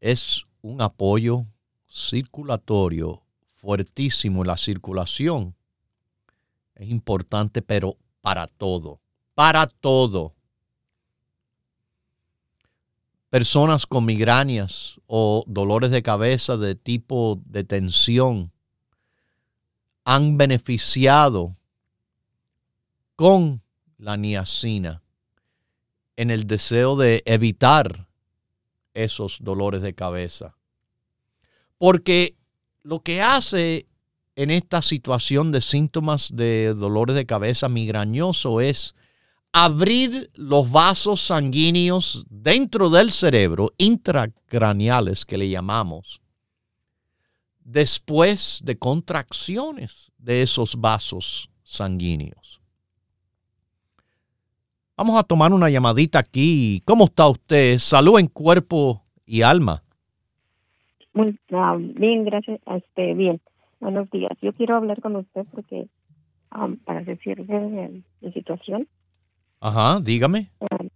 es 0.00 0.46
un 0.62 0.80
apoyo 0.80 1.46
circulatorio 1.98 3.22
fuertísimo 3.54 4.42
en 4.42 4.46
la 4.46 4.56
circulación. 4.56 5.54
Es 6.74 6.88
importante, 6.88 7.60
pero 7.60 7.96
para 8.20 8.46
todo, 8.46 9.00
para 9.34 9.66
todo. 9.66 10.34
Personas 13.30 13.84
con 13.84 14.06
migrañas 14.06 15.00
o 15.06 15.44
dolores 15.46 15.90
de 15.90 16.02
cabeza 16.02 16.56
de 16.56 16.74
tipo 16.74 17.42
de 17.44 17.64
tensión 17.64 18.52
han 20.04 20.38
beneficiado 20.38 21.56
con 23.16 23.62
la 23.98 24.16
niacina 24.16 25.02
en 26.16 26.30
el 26.30 26.46
deseo 26.46 26.96
de 26.96 27.22
evitar 27.26 28.08
esos 28.94 29.38
dolores 29.40 29.82
de 29.82 29.94
cabeza. 29.94 30.57
Porque 31.78 32.36
lo 32.82 33.00
que 33.00 33.22
hace 33.22 33.86
en 34.36 34.50
esta 34.50 34.82
situación 34.82 35.50
de 35.50 35.60
síntomas 35.60 36.30
de 36.34 36.74
dolores 36.74 37.16
de 37.16 37.26
cabeza 37.26 37.68
migrañoso 37.68 38.60
es 38.60 38.94
abrir 39.52 40.30
los 40.34 40.70
vasos 40.70 41.20
sanguíneos 41.20 42.24
dentro 42.28 42.90
del 42.90 43.10
cerebro, 43.10 43.72
intracraneales 43.78 45.24
que 45.24 45.38
le 45.38 45.48
llamamos, 45.48 46.20
después 47.64 48.60
de 48.62 48.78
contracciones 48.78 50.12
de 50.18 50.42
esos 50.42 50.76
vasos 50.76 51.50
sanguíneos. 51.64 52.60
Vamos 54.96 55.18
a 55.18 55.22
tomar 55.22 55.52
una 55.52 55.70
llamadita 55.70 56.18
aquí. 56.18 56.82
¿Cómo 56.84 57.04
está 57.04 57.28
usted? 57.28 57.78
Salud 57.78 58.18
en 58.18 58.26
cuerpo 58.26 59.04
y 59.24 59.42
alma. 59.42 59.84
Muy 61.18 61.36
ah, 61.52 61.76
bien, 61.78 62.24
gracias. 62.24 62.60
Este, 62.66 63.14
bien. 63.14 63.40
Buenos 63.80 64.08
días. 64.10 64.30
Yo 64.40 64.52
quiero 64.52 64.76
hablar 64.76 65.00
con 65.00 65.16
usted 65.16 65.44
porque 65.50 65.88
um, 66.54 66.76
para 66.76 67.02
decirle 67.02 67.44
de, 67.46 68.02
de, 68.20 68.32
situación. 68.32 68.86
Ajá, 69.60 69.98
dígame. 70.00 70.52
Um, 70.60 70.88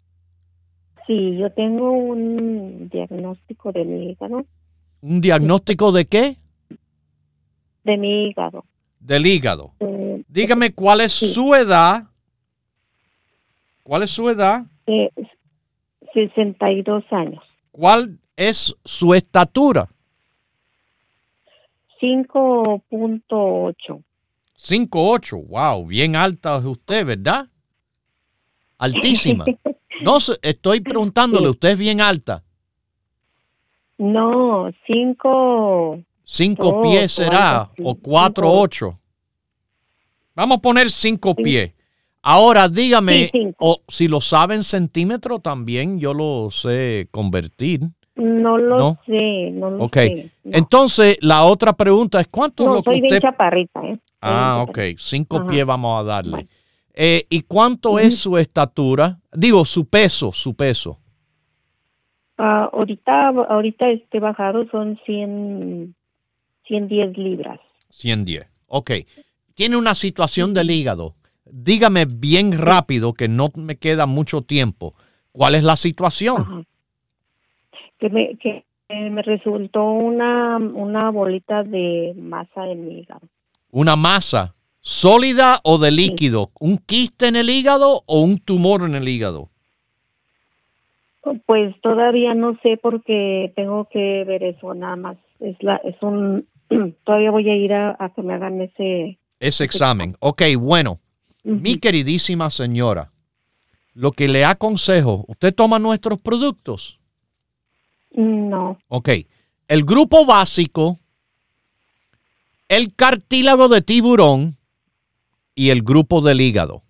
sí, 1.09 1.37
yo 1.39 1.51
tengo 1.51 1.91
un 1.91 2.89
diagnóstico 2.89 3.73
de 3.73 3.85
mi 3.85 4.11
hígado. 4.11 4.47
¿Un 5.01 5.21
diagnóstico 5.21 5.91
de 5.91 6.05
qué? 6.07 6.37
De 7.83 7.97
mi 7.97 8.29
hígado. 8.29 8.65
Del 9.01 9.27
hígado. 9.27 9.73
Eh, 9.81 10.23
dígame 10.29 10.73
cuál 10.73 11.01
es 11.01 11.13
sí. 11.15 11.33
su 11.33 11.53
edad 11.53 12.05
¿Cuál 13.83 14.05
es 14.05 14.11
su 14.11 14.29
edad? 14.29 14.67
Eh, 14.87 15.11
62 16.15 17.03
años. 17.11 17.43
¿Cuál 17.73 18.21
es 18.37 18.77
su 18.85 19.15
estatura? 19.15 19.89
5.8. 22.03 24.03
5.8, 24.59 25.47
wow, 25.47 25.87
bien 25.87 26.17
alta 26.17 26.59
es 26.59 26.65
usted, 26.65 27.07
¿verdad? 27.07 27.49
Altísima. 28.79 29.45
No, 30.03 30.19
estoy 30.43 30.81
preguntándole, 30.81 31.49
¿usted 31.49 31.69
es 31.71 31.79
bien 31.79 32.01
alta? 32.01 32.43
No, 33.99 34.69
5. 34.87 36.03
5 36.25 36.81
pies 36.81 37.13
será, 37.13 37.71
o 37.83 37.95
4.8. 37.95 38.99
Vamos 40.35 40.59
a 40.59 40.61
poner 40.61 40.91
5 40.91 41.37
pies. 41.37 41.73
Ahora 42.23 42.69
dígame, 42.69 43.31
sí, 43.33 43.55
o 43.59 43.83
si 43.89 44.09
lo 44.09 44.21
sabe 44.21 44.55
en 44.55 44.63
centímetro 44.63 45.41
también, 45.41 46.01
yo 46.01 46.15
lo 46.15 46.51
sé 46.51 47.09
convertir. 47.11 47.91
No 48.15 48.59
lo 48.59 48.79
¿No? 48.79 48.99
sé, 49.07 49.51
no 49.53 49.71
lo 49.71 49.85
okay. 49.85 50.09
sé. 50.09 50.31
No. 50.45 50.59
Entonces, 50.59 51.19
la 51.21 51.45
otra 51.45 51.73
pregunta 51.73 52.21
es, 52.21 52.29
¿cuánto 52.29 52.65
no, 52.65 52.71
es 52.71 52.77
lo 52.77 52.83
soy 52.83 53.01
que 53.01 53.07
usted... 53.07 53.21
bien 53.21 53.21
chaparrita, 53.21 53.81
¿eh? 53.85 53.99
Ah, 54.21 54.65
ok, 54.69 54.79
cinco 54.99 55.39
Ajá. 55.39 55.47
pies 55.47 55.65
vamos 55.65 56.01
a 56.01 56.05
darle. 56.05 56.49
Eh, 56.95 57.25
¿Y 57.31 57.41
cuánto 57.43 57.99
es 57.99 58.19
su 58.19 58.37
estatura? 58.37 59.19
Digo, 59.33 59.65
su 59.65 59.87
peso, 59.89 60.31
su 60.31 60.55
peso. 60.55 60.99
Uh, 62.39 62.69
ahorita, 62.73 63.29
ahorita 63.29 63.89
este 63.89 64.21
bajado 64.21 64.67
son 64.71 64.99
100, 65.07 65.95
110 66.67 67.19
libras. 67.19 67.61
110, 67.89 68.47
ok. 68.67 68.91
Tiene 69.55 69.77
una 69.77 69.95
situación 69.95 70.55
del 70.55 70.71
hígado 70.71 71.15
dígame 71.53 72.07
bien 72.07 72.59
rápido, 72.59 73.13
que 73.13 73.29
no 73.29 73.53
me 73.55 73.77
queda 73.77 74.07
mucho 74.07 74.43
tiempo, 74.43 74.95
¿cuál 75.31 75.55
es 75.55 75.63
la 75.63 75.77
situación? 75.77 76.43
Ajá. 76.43 76.63
Que, 78.03 78.11
me, 78.11 78.37
que 78.39 78.65
me 78.89 79.23
resultó 79.23 79.85
una, 79.85 80.57
una 80.57 81.11
bolita 81.11 81.63
de 81.63 82.15
masa 82.17 82.67
en 82.67 82.85
mi 82.85 82.99
hígado. 82.99 83.29
¿Una 83.71 83.95
masa 83.95 84.57
sólida 84.81 85.61
o 85.63 85.79
de 85.79 85.93
líquido? 85.93 86.47
Sí. 86.47 86.53
¿Un 86.59 86.79
quiste 86.79 87.29
en 87.29 87.37
el 87.37 87.49
hígado 87.49 88.03
o 88.07 88.21
un 88.21 88.41
tumor 88.41 88.83
en 88.83 88.97
el 88.97 89.09
hígado? 89.09 89.51
Pues 91.47 91.81
todavía 91.81 92.35
no 92.35 92.59
sé 92.65 92.77
porque 92.83 93.53
tengo 93.55 93.89
que 93.89 94.25
ver 94.25 94.43
eso 94.43 94.75
nada 94.75 94.97
más. 94.97 95.17
Es 95.39 95.57
la, 95.63 95.77
es 95.77 95.95
un, 96.03 96.49
todavía 97.05 97.31
voy 97.31 97.49
a 97.51 97.55
ir 97.55 97.73
a, 97.73 97.95
a 97.97 98.11
que 98.13 98.23
me 98.23 98.35
hagan 98.35 98.63
ese, 98.63 99.17
ese 99.39 99.63
examen. 99.63 100.17
Ok, 100.19 100.43
bueno. 100.59 100.99
Uh 101.45 101.53
-huh. 101.53 101.61
Mi 101.61 101.77
queridísima 101.77 102.51
señora, 102.51 103.13
lo 103.95 104.11
que 104.11 104.27
le 104.27 104.45
aconsejo, 104.45 105.25
¿usted 105.29 105.55
toma 105.55 105.79
nuestros 105.79 106.19
productos? 106.21 106.99
No. 108.15 108.79
Ok. 108.89 109.11
El 109.69 109.85
grupo 109.85 110.27
básico, 110.27 110.99
el 112.69 112.95
cartílago 112.95 113.69
de 113.69 113.83
tiburón 113.83 114.59
y 115.55 115.71
el 115.71 115.83
grupo 115.83 116.21
del 116.21 116.41
hígado. 116.41 116.83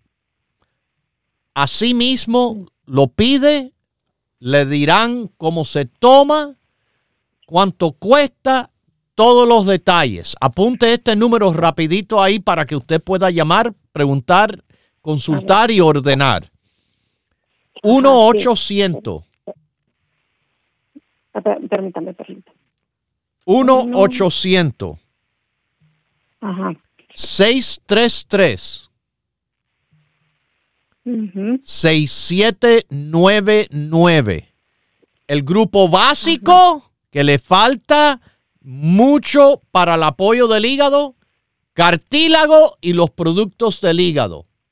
Asimismo, 1.55 2.67
lo 2.87 3.09
pide, 3.09 3.73
le 4.39 4.67
dirán 4.67 5.29
cómo 5.37 5.65
se 5.65 5.85
toma, 5.85 6.57
cuánto 7.47 7.93
cuesta, 7.93 8.71
todos 9.15 9.47
los 9.47 9.67
detalles. 9.67 10.35
Apunte 10.41 10.93
este 10.93 11.15
número 11.15 11.53
rapidito 11.53 12.23
ahí 12.23 12.41
para 12.41 12.67
que 12.67 12.77
usted 12.77 13.01
pueda 13.03 13.31
llamar 13.31 13.75
preguntar, 13.93 14.65
consultar 15.01 15.71
y 15.71 15.81
ordenar. 15.81 16.51
1-800. 17.83 19.25
Permítame, 21.33 22.15
permítame. 22.15 22.57
1-800. 23.47 24.99
Ajá. 26.41 26.75
633. 27.15 28.91
Uh 31.05 31.11
-huh. 31.11 31.61
6799. 31.63 34.49
El 35.27 35.43
grupo 35.43 35.89
básico 35.89 36.53
Ajá. 36.53 36.91
que 37.11 37.25
le 37.25 37.39
falta 37.39 38.21
mucho 38.61 39.61
para 39.71 39.97
el 39.97 40.03
apoyo 40.03 40.47
del 40.47 40.65
hígado 40.65 41.17
cartílago 41.73 42.77
y 42.81 42.93
los 42.93 43.11
productos 43.11 43.81
del 43.81 44.01
hígado. 44.01 44.47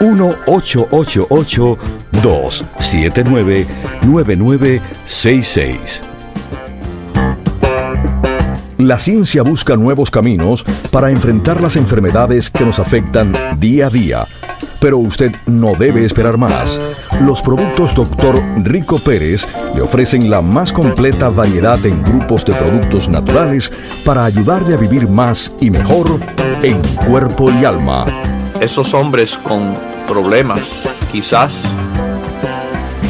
1 0.00 0.34
888 0.46 1.78
279 2.22 3.66
9966 4.02 5.36
1-888-279-9966. 5.60 6.00
La 8.78 8.98
ciencia 8.98 9.42
busca 9.42 9.76
nuevos 9.76 10.10
caminos 10.10 10.64
para 10.90 11.10
enfrentar 11.10 11.60
las 11.62 11.76
enfermedades 11.76 12.50
que 12.50 12.64
nos 12.64 12.78
afectan 12.78 13.32
día 13.58 13.86
a 13.86 13.90
día. 13.90 14.26
Pero 14.80 14.98
usted 14.98 15.34
no 15.46 15.74
debe 15.74 16.04
esperar 16.04 16.36
más. 16.36 16.78
Los 17.22 17.42
productos 17.42 17.94
Dr. 17.94 18.42
Rico 18.62 18.98
Pérez 18.98 19.46
le 19.74 19.82
ofrecen 19.82 20.30
la 20.30 20.42
más 20.42 20.72
completa 20.72 21.28
variedad 21.28 21.84
en 21.86 22.02
grupos 22.02 22.44
de 22.44 22.52
productos 22.54 23.08
naturales 23.08 23.70
para 24.04 24.24
ayudarle 24.24 24.74
a 24.74 24.78
vivir 24.78 25.08
más 25.08 25.52
y 25.60 25.70
mejor 25.70 26.18
en 26.62 26.80
cuerpo 27.08 27.50
y 27.50 27.64
alma 27.64 28.06
esos 28.60 28.94
hombres 28.94 29.34
con 29.36 29.76
problemas 30.08 30.88
quizás 31.12 31.62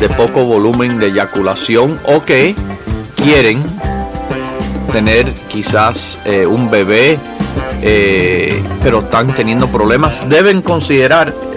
de 0.00 0.08
poco 0.10 0.44
volumen 0.44 0.98
de 0.98 1.06
eyaculación 1.06 1.98
o 2.04 2.24
que 2.24 2.54
quieren 3.16 3.62
tener 4.92 5.32
quizás 5.48 6.18
eh, 6.24 6.46
un 6.46 6.70
bebé 6.70 7.18
eh, 7.82 8.62
pero 8.82 9.00
están 9.00 9.28
teniendo 9.28 9.68
problemas 9.68 10.28
deben 10.28 10.62
considerar 10.62 11.32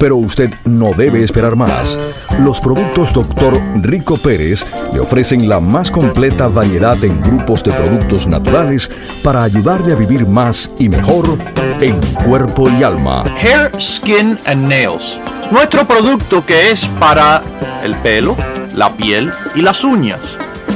pero 0.00 0.16
usted 0.16 0.50
no 0.64 0.92
debe 0.94 1.22
esperar 1.22 1.54
más. 1.56 1.96
Los 2.38 2.58
productos 2.58 3.12
Dr. 3.12 3.60
Rico 3.82 4.16
Pérez 4.16 4.64
le 4.94 4.98
ofrecen 4.98 5.46
la 5.46 5.60
más 5.60 5.90
completa 5.90 6.48
variedad 6.48 6.96
en 7.04 7.20
grupos 7.20 7.62
de 7.62 7.70
productos 7.70 8.26
naturales 8.26 8.90
para 9.22 9.42
ayudarle 9.42 9.92
a 9.92 9.96
vivir 9.96 10.26
más 10.26 10.70
y 10.78 10.88
mejor 10.88 11.36
en 11.82 12.00
cuerpo 12.24 12.70
y 12.70 12.82
alma. 12.82 13.24
Hair, 13.42 13.70
Skin 13.78 14.38
and 14.46 14.66
Nails. 14.66 15.18
Nuestro 15.50 15.86
producto 15.86 16.46
que 16.46 16.70
es 16.70 16.86
para 16.98 17.42
el 17.84 17.94
pelo, 17.96 18.36
la 18.74 18.90
piel 18.94 19.30
y 19.54 19.60
las 19.60 19.84
uñas. 19.84 20.20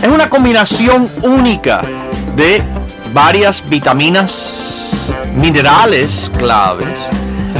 Es 0.03 0.09
una 0.09 0.29
combinación 0.29 1.09
única 1.23 1.81
de 2.37 2.63
varias 3.15 3.67
vitaminas, 3.71 4.91
minerales 5.35 6.31
claves 6.37 6.89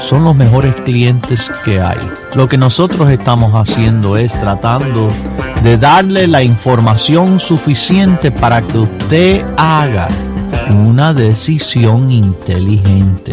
son 0.00 0.24
los 0.24 0.34
mejores 0.34 0.74
clientes 0.82 1.50
que 1.64 1.80
hay. 1.80 1.98
Lo 2.34 2.48
que 2.48 2.58
nosotros 2.58 3.10
estamos 3.10 3.52
haciendo 3.54 4.16
es 4.16 4.32
tratando 4.40 5.08
de 5.62 5.76
darle 5.76 6.26
la 6.26 6.42
información 6.42 7.38
suficiente 7.38 8.30
para 8.30 8.62
que 8.62 8.78
usted 8.78 9.44
haga 9.56 10.08
una 10.70 11.12
decisión 11.12 12.10
inteligente. 12.10 13.32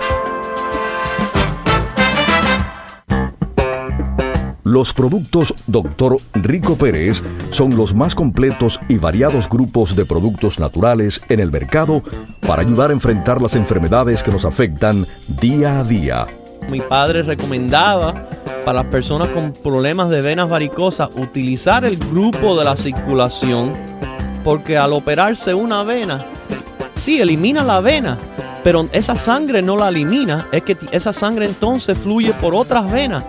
Los 4.63 4.95
productos 4.95 5.53
Dr. 5.67 6.17
Rico 6.33 6.75
Pérez 6.75 7.21
son 7.51 7.77
los 7.77 7.93
más 7.93 8.15
completos 8.15 8.79
y 8.89 8.97
variados 8.97 9.47
grupos 9.47 9.95
de 9.95 10.05
productos 10.05 10.59
naturales 10.59 11.21
en 11.29 11.39
el 11.39 11.51
mercado 11.51 12.01
para 12.47 12.63
ayudar 12.63 12.89
a 12.89 12.93
enfrentar 12.93 13.43
las 13.43 13.55
enfermedades 13.55 14.23
que 14.23 14.31
nos 14.31 14.43
afectan 14.43 15.05
día 15.39 15.81
a 15.81 15.83
día. 15.83 16.25
Mi 16.69 16.81
padre 16.81 17.23
recomendaba 17.23 18.27
para 18.65 18.83
las 18.83 18.91
personas 18.91 19.29
con 19.29 19.53
problemas 19.53 20.09
de 20.09 20.21
venas 20.21 20.49
varicosas 20.49 21.09
utilizar 21.15 21.85
el 21.85 21.97
grupo 21.97 22.57
de 22.57 22.65
la 22.65 22.75
circulación 22.75 23.73
porque 24.43 24.77
al 24.77 24.93
operarse 24.93 25.53
una 25.53 25.83
vena, 25.83 26.25
sí, 26.95 27.19
elimina 27.21 27.63
la 27.63 27.81
vena, 27.81 28.17
pero 28.63 28.87
esa 28.91 29.15
sangre 29.15 29.61
no 29.61 29.77
la 29.77 29.89
elimina, 29.89 30.47
es 30.51 30.63
que 30.63 30.77
esa 30.91 31.13
sangre 31.13 31.45
entonces 31.45 31.97
fluye 31.97 32.33
por 32.33 32.53
otras 32.53 32.91
venas. 32.91 33.25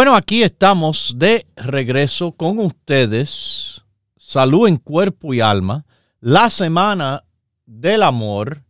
Bueno, 0.00 0.16
aquí 0.16 0.42
estamos 0.42 1.12
de 1.18 1.46
regreso 1.56 2.32
con 2.32 2.58
ustedes. 2.58 3.82
Salud 4.16 4.66
en 4.66 4.78
cuerpo 4.78 5.34
y 5.34 5.42
alma. 5.42 5.84
La 6.20 6.48
semana 6.48 7.22
del 7.66 8.02
amor. 8.02 8.64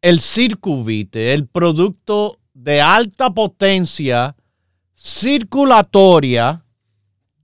El 0.00 0.18
circuvite, 0.18 1.34
el 1.34 1.46
producto 1.46 2.38
de 2.54 2.80
alta 2.80 3.28
potencia 3.34 4.34
circulatoria, 4.94 6.64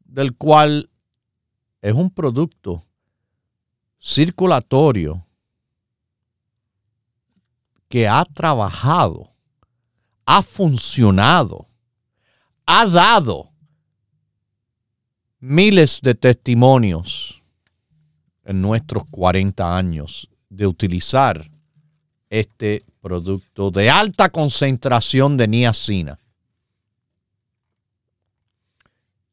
del 0.07 0.35
cual 0.35 0.88
es 1.83 1.92
un 1.92 2.09
producto 2.09 2.83
circulatorio 4.01 5.27
que 7.90 8.09
ha 8.09 8.25
trabajado, 8.25 9.35
ha 10.25 10.40
funcionado 10.40 11.68
ha 12.66 12.87
dado 12.87 13.51
miles 15.40 16.01
de 16.03 16.14
testimonios 16.14 17.42
en 18.44 18.61
nuestros 18.61 19.05
40 19.11 19.77
años 19.77 20.29
de 20.48 20.66
utilizar 20.66 21.51
este 22.31 22.85
producto 23.01 23.70
de 23.70 23.90
alta 23.90 24.31
concentración 24.31 25.37
de 25.37 25.48
niacina. 25.48 26.18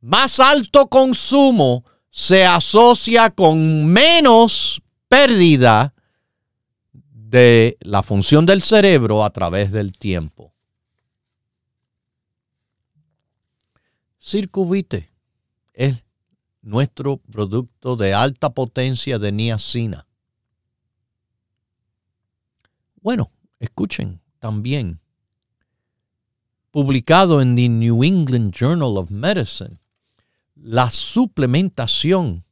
Más 0.00 0.40
alto 0.40 0.86
consumo 0.86 1.84
se 2.08 2.46
asocia 2.46 3.28
con 3.28 3.84
menos 3.86 4.80
pérdida 5.08 5.92
de 6.92 7.76
la 7.80 8.02
función 8.02 8.46
del 8.46 8.62
cerebro 8.62 9.22
a 9.22 9.28
través 9.28 9.70
del 9.70 9.92
tiempo. 9.92 10.53
Circuvite 14.26 15.12
es 15.74 16.02
nuestro 16.62 17.18
producto 17.18 17.94
de 17.94 18.14
alta 18.14 18.54
potencia 18.54 19.18
de 19.18 19.32
niacina. 19.32 20.06
Bueno, 23.02 23.30
escuchen 23.60 24.22
también, 24.38 24.98
publicado 26.70 27.42
en 27.42 27.54
The 27.54 27.68
New 27.68 28.02
England 28.02 28.54
Journal 28.58 28.96
of 28.96 29.10
Medicine, 29.10 29.78
la 30.54 30.88
suplementación 30.88 32.46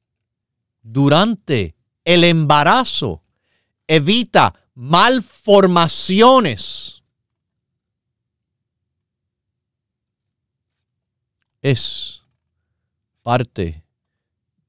durante 0.83 1.75
el 2.05 2.25
embarazo 2.25 3.23
evita 3.87 4.53
malformaciones 4.75 7.02
es 11.63 12.23
parte 13.23 13.85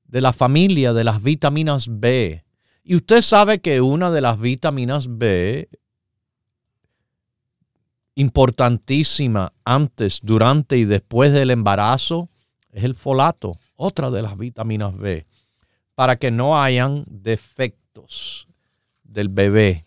de 0.05 0.21
la 0.21 0.31
familia 0.31 0.93
de 0.93 1.03
las 1.03 1.21
vitaminas 1.21 1.87
B. 1.89 2.45
Y 2.83 2.95
usted 2.95 3.21
sabe 3.21 3.59
que 3.59 3.81
una 3.81 4.11
de 4.11 4.21
las 4.21 4.39
vitaminas 4.39 5.07
B 5.09 5.67
importantísima 8.15 9.53
antes, 9.65 10.19
durante 10.21 10.77
y 10.77 10.85
después 10.85 11.33
del 11.33 11.49
embarazo 11.49 12.29
es 12.71 12.83
el 12.83 12.93
folato, 12.93 13.57
otra 13.75 14.11
de 14.11 14.21
las 14.21 14.37
vitaminas 14.37 14.95
B, 14.95 15.25
para 15.95 16.17
que 16.17 16.29
no 16.29 16.61
hayan 16.61 17.05
defectos 17.07 18.47
del 19.03 19.29
bebé. 19.29 19.85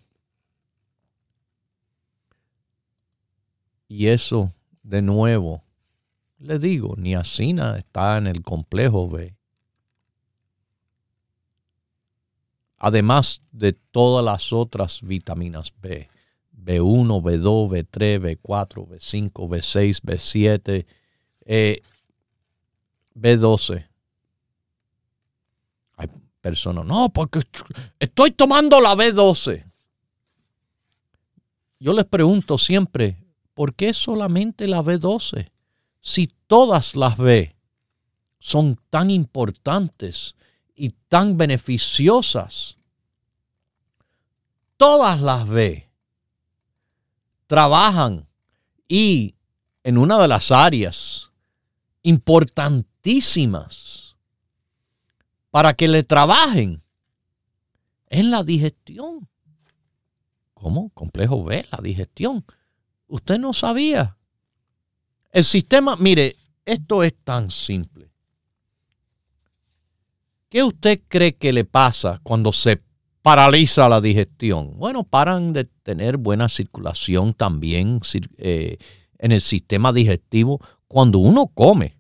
Y 3.87 4.09
eso, 4.09 4.53
de 4.83 5.03
nuevo, 5.03 5.66
le 6.39 6.59
digo, 6.59 6.95
niacina 6.97 7.79
está 7.79 8.19
en 8.19 8.27
el 8.27 8.43
complejo 8.43 9.09
B. 9.09 9.35
Además 12.79 13.43
de 13.53 13.73
todas 13.73 14.25
las 14.25 14.53
otras 14.53 15.01
vitaminas 15.03 15.73
B. 15.81 16.09
B1, 16.53 17.23
B2, 17.23 17.69
B3, 17.69 18.21
B4, 18.21 18.87
B5, 18.87 19.33
B6, 19.49 20.85
B7, 21.47 21.83
B12. 23.15 23.89
Hay 25.97 26.09
personas, 26.41 26.85
no, 26.85 27.09
porque 27.11 27.41
estoy 28.01 28.33
tomando 28.33 28.81
la 28.81 28.95
B12. 28.95 29.65
Yo 31.79 31.93
les 31.93 32.05
pregunto 32.05 32.59
siempre, 32.59 33.17
¿por 33.55 33.75
qué 33.75 33.95
solamente 33.95 34.67
la 34.67 34.83
B12? 34.83 35.51
Si 36.07 36.29
todas 36.47 36.95
las 36.95 37.17
B 37.17 37.57
son 38.39 38.81
tan 38.91 39.11
importantes 39.11 40.37
y 40.73 40.91
tan 41.09 41.37
beneficiosas, 41.37 42.77
todas 44.77 45.21
las 45.21 45.49
B 45.49 45.91
trabajan 47.49 48.29
y 48.87 49.35
en 49.83 49.99
una 49.99 50.23
de 50.23 50.29
las 50.29 50.53
áreas 50.53 51.33
importantísimas 52.05 54.15
para 55.51 55.75
que 55.75 55.89
le 55.89 56.05
trabajen 56.05 56.85
en 58.11 58.31
la 58.31 58.45
digestión. 58.45 59.29
¿Cómo? 60.55 60.91
Complejo 60.91 61.43
B, 61.43 61.67
la 61.73 61.79
digestión. 61.83 62.45
Usted 63.09 63.41
no 63.41 63.53
sabía. 63.53 64.17
El 65.31 65.45
sistema, 65.45 65.97
mire, 65.97 66.37
esto 66.65 67.03
es 67.03 67.15
tan 67.23 67.51
simple. 67.51 68.11
¿Qué 70.49 70.63
usted 70.63 71.03
cree 71.09 71.37
que 71.37 71.53
le 71.53 71.65
pasa 71.65 72.21
cuando 72.23 72.53
se 72.53 72.81
paraliza 73.23 73.89
la 73.89 74.01
digestión? 74.01 74.79
Bueno, 74.79 75.05
paran 75.05 75.53
de 75.53 75.65
tener 75.65 76.17
buena 76.17 76.49
circulación 76.49 77.35
también 77.35 78.01
eh, 78.39 78.79
en 79.19 79.33
el 79.33 79.41
sistema 79.41 79.93
digestivo 79.93 80.61
cuando 80.87 81.19
uno 81.19 81.49
come. 81.49 81.97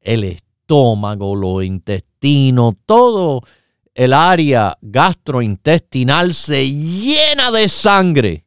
El 0.00 0.24
estómago, 0.24 1.34
los 1.34 1.64
intestinos, 1.64 2.74
todo 2.84 3.42
el 3.94 4.12
área 4.12 4.76
gastrointestinal 4.82 6.34
se 6.34 6.70
llena 6.70 7.50
de 7.50 7.68
sangre. 7.68 8.44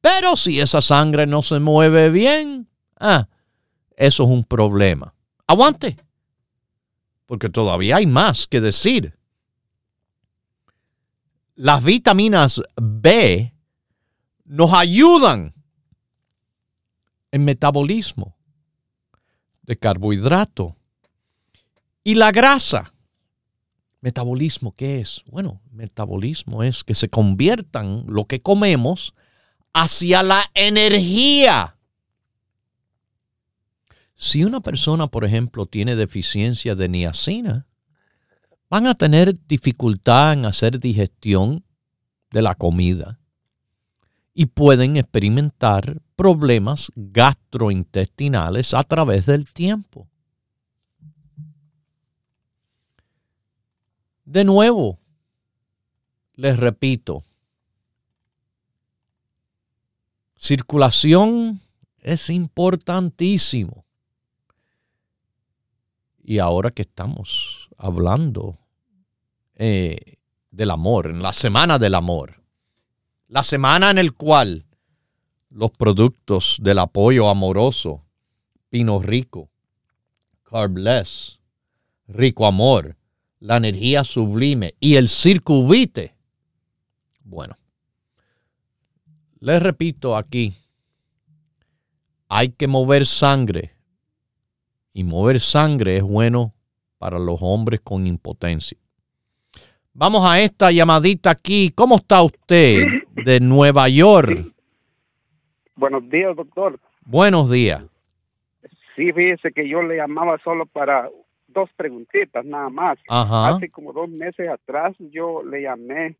Pero 0.00 0.36
si 0.36 0.60
esa 0.60 0.80
sangre 0.80 1.26
no 1.26 1.42
se 1.42 1.58
mueve 1.58 2.10
bien, 2.10 2.67
ah, 2.98 3.28
eso 3.96 4.24
es 4.24 4.30
un 4.30 4.44
problema. 4.44 5.14
Aguante, 5.46 5.96
porque 7.26 7.48
todavía 7.48 7.96
hay 7.96 8.06
más 8.06 8.46
que 8.46 8.60
decir. 8.60 9.18
Las 11.54 11.82
vitaminas 11.82 12.62
B 12.76 13.52
nos 14.44 14.72
ayudan 14.72 15.54
en 17.32 17.44
metabolismo 17.44 18.36
de 19.62 19.76
carbohidrato 19.76 20.76
y 22.04 22.14
la 22.14 22.32
grasa. 22.32 22.94
Metabolismo, 24.00 24.72
¿qué 24.76 25.00
es? 25.00 25.24
Bueno, 25.26 25.60
metabolismo 25.70 26.62
es 26.62 26.84
que 26.84 26.94
se 26.94 27.08
conviertan 27.08 28.04
lo 28.06 28.26
que 28.26 28.40
comemos 28.40 29.14
hacia 29.74 30.22
la 30.22 30.42
energía. 30.54 31.76
Si 34.20 34.42
una 34.42 34.60
persona, 34.60 35.06
por 35.06 35.24
ejemplo, 35.24 35.66
tiene 35.66 35.94
deficiencia 35.94 36.74
de 36.74 36.88
niacina, 36.88 37.68
van 38.68 38.88
a 38.88 38.96
tener 38.96 39.32
dificultad 39.46 40.32
en 40.32 40.44
hacer 40.44 40.80
digestión 40.80 41.64
de 42.32 42.42
la 42.42 42.56
comida 42.56 43.20
y 44.34 44.46
pueden 44.46 44.96
experimentar 44.96 46.02
problemas 46.16 46.90
gastrointestinales 46.96 48.74
a 48.74 48.82
través 48.82 49.26
del 49.26 49.48
tiempo. 49.48 50.08
De 54.24 54.42
nuevo, 54.42 54.98
les 56.34 56.56
repito, 56.56 57.22
circulación 60.36 61.60
es 62.00 62.30
importantísimo. 62.30 63.87
Y 66.28 66.40
ahora 66.40 66.70
que 66.72 66.82
estamos 66.82 67.70
hablando 67.78 68.58
eh, 69.54 69.96
del 70.50 70.70
amor, 70.70 71.06
en 71.06 71.22
la 71.22 71.32
semana 71.32 71.78
del 71.78 71.94
amor, 71.94 72.42
la 73.28 73.42
semana 73.42 73.90
en 73.90 73.96
el 73.96 74.12
cual 74.12 74.66
los 75.48 75.70
productos 75.70 76.58
del 76.60 76.80
apoyo 76.80 77.30
amoroso, 77.30 78.04
Pino 78.68 79.00
Rico, 79.00 79.48
Carbless, 80.42 81.40
Rico 82.08 82.44
Amor, 82.44 82.98
la 83.40 83.56
energía 83.56 84.04
sublime 84.04 84.74
y 84.80 84.96
el 84.96 85.08
circuvite. 85.08 86.14
Bueno, 87.24 87.56
les 89.40 89.62
repito 89.62 90.14
aquí, 90.14 90.52
hay 92.28 92.50
que 92.50 92.68
mover 92.68 93.06
sangre 93.06 93.77
y 94.92 95.04
mover 95.04 95.40
sangre 95.40 95.96
es 95.96 96.02
bueno 96.02 96.54
para 96.98 97.18
los 97.18 97.38
hombres 97.40 97.80
con 97.80 98.06
impotencia. 98.06 98.78
Vamos 99.92 100.28
a 100.28 100.40
esta 100.40 100.70
llamadita 100.70 101.30
aquí. 101.30 101.72
¿Cómo 101.74 101.96
está 101.96 102.22
usted 102.22 102.86
de 103.24 103.40
Nueva 103.40 103.88
York? 103.88 104.52
Buenos 105.74 106.08
días, 106.08 106.36
doctor. 106.36 106.78
Buenos 107.04 107.50
días. 107.50 107.82
Sí, 108.94 109.12
fíjese 109.12 109.52
que 109.52 109.68
yo 109.68 109.82
le 109.82 109.96
llamaba 109.96 110.38
solo 110.42 110.66
para 110.66 111.08
dos 111.46 111.70
preguntitas 111.76 112.44
nada 112.44 112.68
más. 112.68 112.98
Hace 113.08 113.70
como 113.70 113.92
dos 113.92 114.08
meses 114.08 114.48
atrás 114.48 114.94
yo 114.98 115.42
le 115.42 115.62
llamé 115.62 116.16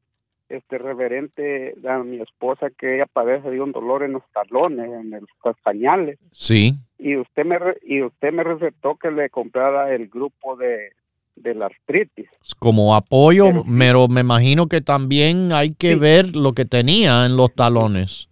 este 0.48 0.78
reverente 0.78 1.74
a 1.88 1.98
mi 1.98 2.20
esposa 2.20 2.68
que 2.70 2.96
ella 2.96 3.06
padece 3.06 3.50
de 3.50 3.60
un 3.60 3.72
dolor 3.72 4.02
en 4.02 4.12
los 4.12 4.22
talones, 4.32 4.86
en 4.86 5.10
los 5.10 5.56
pañales. 5.62 6.18
Sí. 6.32 6.74
Y 6.98 7.16
usted 7.16 7.44
me 7.44 7.58
y 7.82 8.02
usted 8.02 8.32
me 8.32 8.44
recetó 8.44 8.96
que 8.96 9.10
le 9.10 9.30
comprara 9.30 9.94
el 9.94 10.08
grupo 10.08 10.56
de, 10.56 10.92
de 11.36 11.54
la 11.54 11.66
artritis. 11.66 12.28
Como 12.58 12.94
apoyo, 12.94 13.46
pero, 13.78 14.08
me 14.08 14.20
imagino 14.20 14.66
que 14.66 14.80
también 14.80 15.52
hay 15.52 15.74
que 15.74 15.96
ver 15.96 16.34
lo 16.34 16.52
que 16.52 16.64
tenía 16.64 17.26
en 17.26 17.36
los 17.36 17.54
talones. 17.54 18.28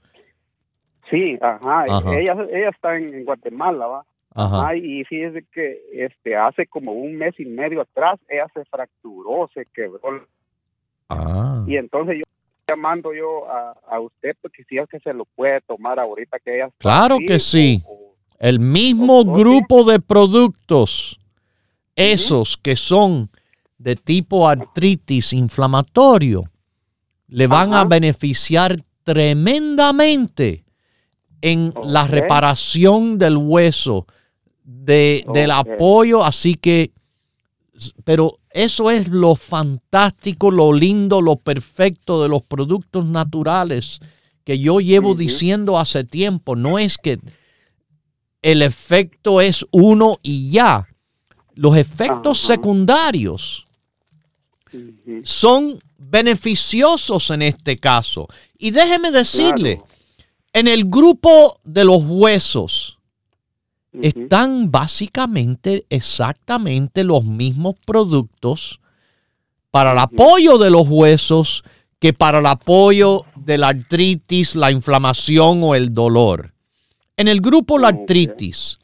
Sí, 1.10 1.38
ajá. 1.40 1.84
Ella, 2.18 2.36
ella 2.50 2.70
está 2.70 2.96
en 2.96 3.24
Guatemala, 3.24 3.86
¿va? 3.86 4.04
Ajá. 4.38 4.76
y 4.76 5.02
fíjese 5.04 5.46
que 5.50 5.80
este 5.94 6.36
hace 6.36 6.66
como 6.66 6.92
un 6.92 7.16
mes 7.16 7.34
y 7.40 7.46
medio 7.46 7.80
atrás 7.80 8.20
ella 8.28 8.46
se 8.52 8.66
fracturó, 8.66 9.48
se 9.54 9.64
quebró. 9.74 10.26
Ah. 11.08 11.64
Y 11.66 11.76
entonces 11.76 12.16
yo 12.18 12.22
llamando 12.68 13.14
yo 13.14 13.46
a, 13.48 14.00
usted 14.00 14.36
porque 14.42 14.64
si 14.68 14.78
es 14.78 14.88
que 14.88 14.98
se 15.00 15.12
lo 15.12 15.24
puede 15.24 15.60
tomar 15.62 16.00
ahorita 16.00 16.38
que 16.40 16.56
ella 16.56 16.70
Claro 16.78 17.18
que 17.26 17.38
sí. 17.38 17.82
El 18.38 18.60
mismo 18.60 19.24
grupo 19.24 19.84
de 19.84 20.00
productos, 20.00 21.18
esos 21.94 22.56
que 22.56 22.76
son 22.76 23.30
de 23.78 23.96
tipo 23.96 24.48
artritis 24.48 25.32
inflamatorio, 25.32 26.44
le 27.28 27.46
van 27.46 27.72
a 27.72 27.84
beneficiar 27.84 28.76
tremendamente 29.04 30.64
en 31.40 31.72
la 31.84 32.06
reparación 32.06 33.18
del 33.18 33.36
hueso, 33.36 34.06
de, 34.64 35.24
del 35.32 35.50
apoyo, 35.52 36.24
así 36.24 36.54
que, 36.54 36.90
pero 38.04 38.38
eso 38.50 38.90
es 38.90 39.08
lo 39.08 39.34
fantástico, 39.36 40.50
lo 40.50 40.72
lindo, 40.72 41.20
lo 41.20 41.36
perfecto 41.36 42.22
de 42.22 42.28
los 42.28 42.42
productos 42.42 43.04
naturales 43.04 44.00
que 44.44 44.58
yo 44.58 44.80
llevo 44.80 45.14
diciendo 45.14 45.78
hace 45.78 46.04
tiempo. 46.04 46.56
No 46.56 46.78
es 46.78 46.98
que 46.98 47.18
el 48.42 48.62
efecto 48.62 49.40
es 49.40 49.66
uno 49.72 50.18
y 50.22 50.50
ya. 50.50 50.86
Los 51.54 51.76
efectos 51.76 52.38
secundarios 52.38 53.64
son 55.22 55.80
beneficiosos 55.98 57.30
en 57.30 57.42
este 57.42 57.76
caso. 57.76 58.28
Y 58.58 58.70
déjeme 58.70 59.10
decirle, 59.10 59.82
en 60.52 60.68
el 60.68 60.84
grupo 60.84 61.60
de 61.64 61.84
los 61.84 62.02
huesos, 62.04 62.95
están 64.02 64.70
básicamente 64.70 65.86
exactamente 65.90 67.04
los 67.04 67.24
mismos 67.24 67.76
productos 67.84 68.80
para 69.70 69.92
el 69.92 69.98
apoyo 69.98 70.58
de 70.58 70.70
los 70.70 70.88
huesos 70.88 71.64
que 71.98 72.12
para 72.12 72.40
el 72.40 72.46
apoyo 72.46 73.24
de 73.36 73.58
la 73.58 73.68
artritis, 73.68 74.56
la 74.56 74.70
inflamación 74.70 75.62
o 75.62 75.74
el 75.74 75.94
dolor. 75.94 76.54
En 77.16 77.28
el 77.28 77.40
grupo 77.40 77.78
la 77.78 77.88
artritis 77.88 78.78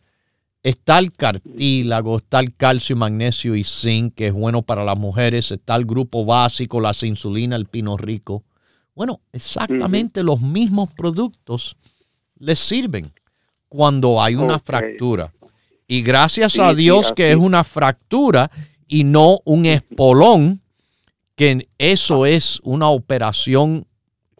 está 0.62 0.98
el 0.98 1.12
cartílago, 1.12 2.18
está 2.18 2.40
el 2.40 2.54
calcio, 2.54 2.96
magnesio 2.96 3.54
y 3.54 3.64
zinc, 3.64 4.14
que 4.14 4.28
es 4.28 4.32
bueno 4.32 4.62
para 4.62 4.84
las 4.84 4.98
mujeres, 4.98 5.50
está 5.50 5.76
el 5.76 5.84
grupo 5.84 6.24
básico, 6.24 6.80
la 6.80 6.92
insulina, 7.02 7.56
el 7.56 7.66
pino 7.66 7.96
rico. 7.96 8.44
Bueno, 8.94 9.20
exactamente 9.32 10.22
los 10.22 10.40
mismos 10.40 10.90
productos 10.92 11.76
les 12.38 12.58
sirven 12.58 13.12
cuando 13.72 14.20
hay 14.22 14.34
una 14.34 14.58
fractura. 14.58 15.32
Y 15.88 16.02
gracias 16.02 16.58
a 16.58 16.74
Dios 16.74 17.10
que 17.14 17.30
es 17.30 17.36
una 17.38 17.64
fractura 17.64 18.50
y 18.86 19.04
no 19.04 19.38
un 19.46 19.64
espolón, 19.64 20.60
que 21.36 21.68
eso 21.78 22.26
es 22.26 22.60
una 22.64 22.90
operación 22.90 23.86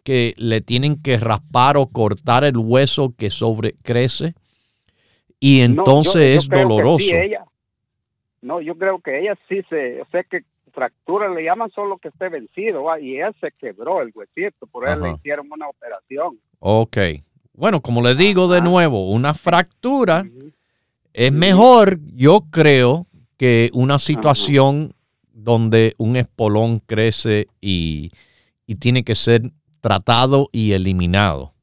que 0.03 0.35
le 0.37 0.61
tienen 0.61 1.01
que 1.01 1.17
raspar 1.17 1.77
o 1.77 1.87
cortar 1.87 2.43
el 2.43 2.57
hueso 2.57 3.15
que 3.17 3.31
sobrecrece 3.31 4.35
y 5.39 5.61
entonces 5.61 6.37
es 6.37 6.47
doloroso. 6.47 7.15
no, 8.43 8.61
yo 8.61 8.75
creo 8.75 8.99
que 8.99 9.19
ella 9.19 9.35
sí 9.49 9.63
se, 9.67 10.03
sé 10.11 10.25
que 10.29 10.43
fractura 10.73 11.27
le 11.27 11.43
llaman 11.43 11.71
solo 11.71 11.97
que 11.97 12.09
esté 12.09 12.29
vencido, 12.29 12.85
y 12.99 13.17
él 13.17 13.33
se 13.41 13.49
quebró 13.53 14.03
el 14.03 14.11
huesito, 14.13 14.67
por 14.67 14.87
eso 14.87 14.97
le 14.97 15.13
hicieron 15.13 15.51
una 15.51 15.69
operación. 15.69 16.37
Ok. 16.59 16.97
Bueno, 17.53 17.81
como 17.81 18.01
le 18.01 18.15
digo 18.15 18.47
de 18.47 18.61
nuevo, 18.61 19.09
una 19.11 19.33
fractura 19.35 20.25
es 21.13 21.31
mejor, 21.31 21.99
yo 22.13 22.47
creo, 22.49 23.07
que 23.37 23.69
una 23.73 23.99
situación 23.99 24.95
donde 25.31 25.93
un 25.97 26.15
espolón 26.15 26.79
crece 26.79 27.47
y, 27.61 28.11
tiene 28.79 29.03
que 29.03 29.13
ser 29.13 29.51
tratado 29.81 30.49
y 30.51 30.71
eliminado. 30.71 31.53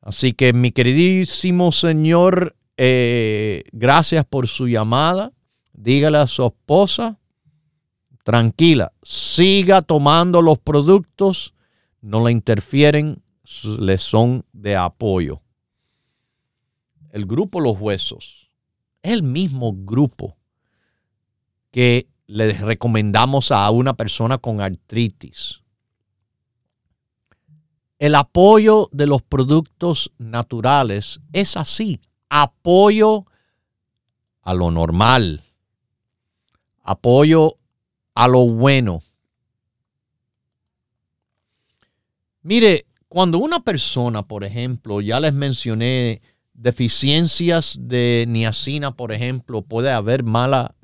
Así 0.00 0.32
que 0.32 0.52
mi 0.52 0.72
queridísimo 0.72 1.70
señor, 1.70 2.56
eh, 2.76 3.62
gracias 3.70 4.24
por 4.24 4.48
su 4.48 4.66
llamada. 4.66 5.32
Dígale 5.72 6.18
a 6.18 6.26
su 6.26 6.44
esposa, 6.44 7.20
tranquila, 8.24 8.92
siga 9.02 9.82
tomando 9.82 10.42
los 10.42 10.58
productos, 10.58 11.54
no 12.00 12.24
le 12.24 12.32
interfieren, 12.32 13.22
le 13.64 13.98
son 13.98 14.44
de 14.52 14.76
apoyo. 14.76 15.42
El 17.10 17.26
grupo 17.26 17.60
Los 17.60 17.78
Huesos 17.78 18.50
es 19.02 19.12
el 19.12 19.22
mismo 19.22 19.72
grupo 19.74 20.36
que 21.70 22.08
le 22.26 22.52
recomendamos 22.52 23.52
a 23.52 23.70
una 23.70 23.94
persona 23.94 24.38
con 24.38 24.60
artritis. 24.60 25.60
El 27.98 28.14
apoyo 28.14 28.88
de 28.92 29.06
los 29.06 29.22
productos 29.22 30.10
naturales 30.18 31.20
es 31.32 31.56
así, 31.56 32.00
apoyo 32.28 33.24
a 34.42 34.54
lo 34.54 34.70
normal, 34.70 35.44
apoyo 36.82 37.58
a 38.14 38.28
lo 38.28 38.46
bueno. 38.46 39.02
Mire, 42.42 42.86
cuando 43.14 43.38
una 43.38 43.60
persona, 43.60 44.26
por 44.26 44.42
ejemplo, 44.42 45.00
ya 45.00 45.20
les 45.20 45.32
mencioné 45.32 46.20
deficiencias 46.52 47.76
de 47.78 48.24
niacina, 48.26 48.96
por 48.96 49.12
ejemplo, 49.12 49.62
puede 49.62 49.92
haber 49.92 50.24
mala 50.24 50.74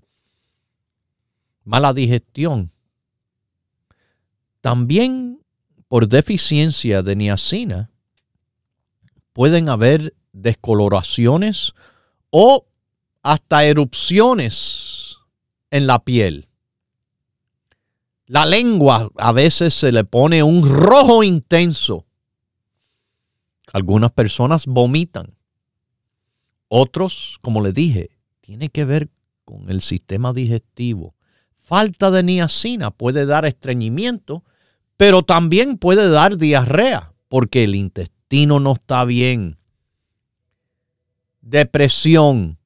mala 1.64 1.92
digestión. 1.92 2.70
También 4.60 5.40
por 5.88 6.06
deficiencia 6.06 7.02
de 7.02 7.16
niacina 7.16 7.90
pueden 9.32 9.68
haber 9.68 10.14
descoloraciones 10.32 11.72
o 12.30 12.64
hasta 13.24 13.64
erupciones 13.64 15.16
en 15.72 15.88
la 15.88 16.04
piel. 16.04 16.46
La 18.26 18.46
lengua 18.46 19.10
a 19.16 19.32
veces 19.32 19.74
se 19.74 19.90
le 19.90 20.04
pone 20.04 20.44
un 20.44 20.64
rojo 20.70 21.24
intenso. 21.24 22.06
Algunas 23.72 24.12
personas 24.12 24.66
vomitan. 24.66 25.34
Otros, 26.68 27.38
como 27.40 27.62
le 27.62 27.72
dije, 27.72 28.10
tiene 28.40 28.68
que 28.68 28.84
ver 28.84 29.08
con 29.44 29.70
el 29.70 29.80
sistema 29.80 30.32
digestivo 30.32 31.14
falta 31.70 32.10
de 32.10 32.24
niacina 32.24 32.90
puede 32.90 33.26
dar 33.26 33.44
estreñimiento, 33.44 34.42
pero 34.96 35.22
también 35.22 35.78
puede 35.78 36.10
dar 36.10 36.36
diarrea 36.36 37.14
porque 37.28 37.62
el 37.62 37.76
intestino 37.76 38.58
no 38.58 38.72
está 38.72 39.04
bien. 39.04 39.56
Depresión, 41.40 42.58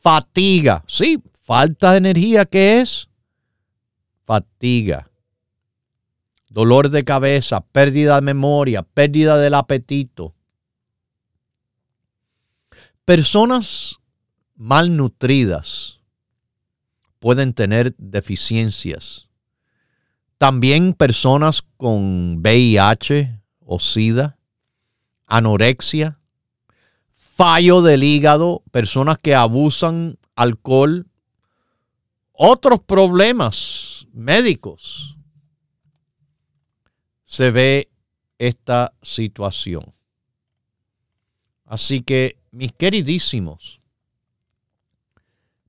fatiga, 0.00 0.82
sí, 0.88 1.22
falta 1.34 1.92
de 1.92 1.98
energía, 1.98 2.46
¿qué 2.46 2.80
es? 2.80 3.08
Fatiga. 4.24 5.08
Dolor 6.56 6.88
de 6.88 7.04
cabeza, 7.04 7.60
pérdida 7.60 8.14
de 8.14 8.22
memoria, 8.22 8.82
pérdida 8.82 9.36
del 9.36 9.52
apetito. 9.52 10.34
Personas 13.04 13.96
malnutridas 14.54 16.00
pueden 17.18 17.52
tener 17.52 17.94
deficiencias. 17.98 19.28
También 20.38 20.94
personas 20.94 21.60
con 21.76 22.38
VIH 22.38 23.38
o 23.60 23.78
SIDA, 23.78 24.38
anorexia, 25.26 26.18
fallo 27.16 27.82
del 27.82 28.02
hígado, 28.02 28.62
personas 28.70 29.18
que 29.18 29.34
abusan 29.34 30.18
alcohol, 30.34 31.06
otros 32.32 32.80
problemas 32.80 34.06
médicos. 34.14 35.15
Se 37.36 37.50
ve 37.50 37.90
esta 38.38 38.94
situación. 39.02 39.92
Así 41.66 42.00
que, 42.00 42.38
mis 42.50 42.72
queridísimos, 42.72 43.82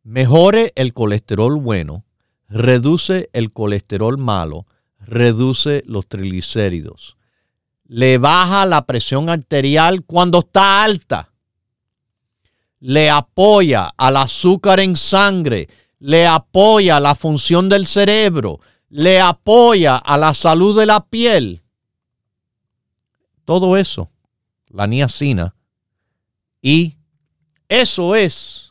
mejore 0.02 0.72
el 0.76 0.94
colesterol 0.94 1.58
bueno, 1.58 2.06
reduce 2.48 3.30
el 3.34 3.52
colesterol 3.52 4.18
malo, 4.18 4.66
reduce 5.02 5.84
los 5.88 6.08
triglicéridos, 6.08 7.18
le 7.84 8.18
baja 8.18 8.66
la 8.66 8.86
presión 8.86 9.28
arterial 9.28 10.06
cuando 10.06 10.40
está 10.40 10.86
alta, 10.86 11.34
le 12.80 13.10
apoya 13.10 13.92
al 13.98 14.16
azúcar 14.16 14.80
en 14.80 14.96
sangre, 14.96 15.68
le 16.00 16.28
apoya 16.28 17.02
la 17.02 17.14
función 17.14 17.68
del 17.68 17.88
cerebro, 17.88 18.62
le 18.90 19.20
apoya 19.20 19.98
a 19.98 20.18
la 20.18 20.34
salud 20.34 20.78
de 20.78 20.86
la 20.86 21.06
piel. 21.06 21.64
Todo 23.46 23.78
eso, 23.78 24.10
la 24.68 24.88
niacina. 24.88 25.56
Y 26.62 26.98
eso 27.70 28.16
es 28.16 28.68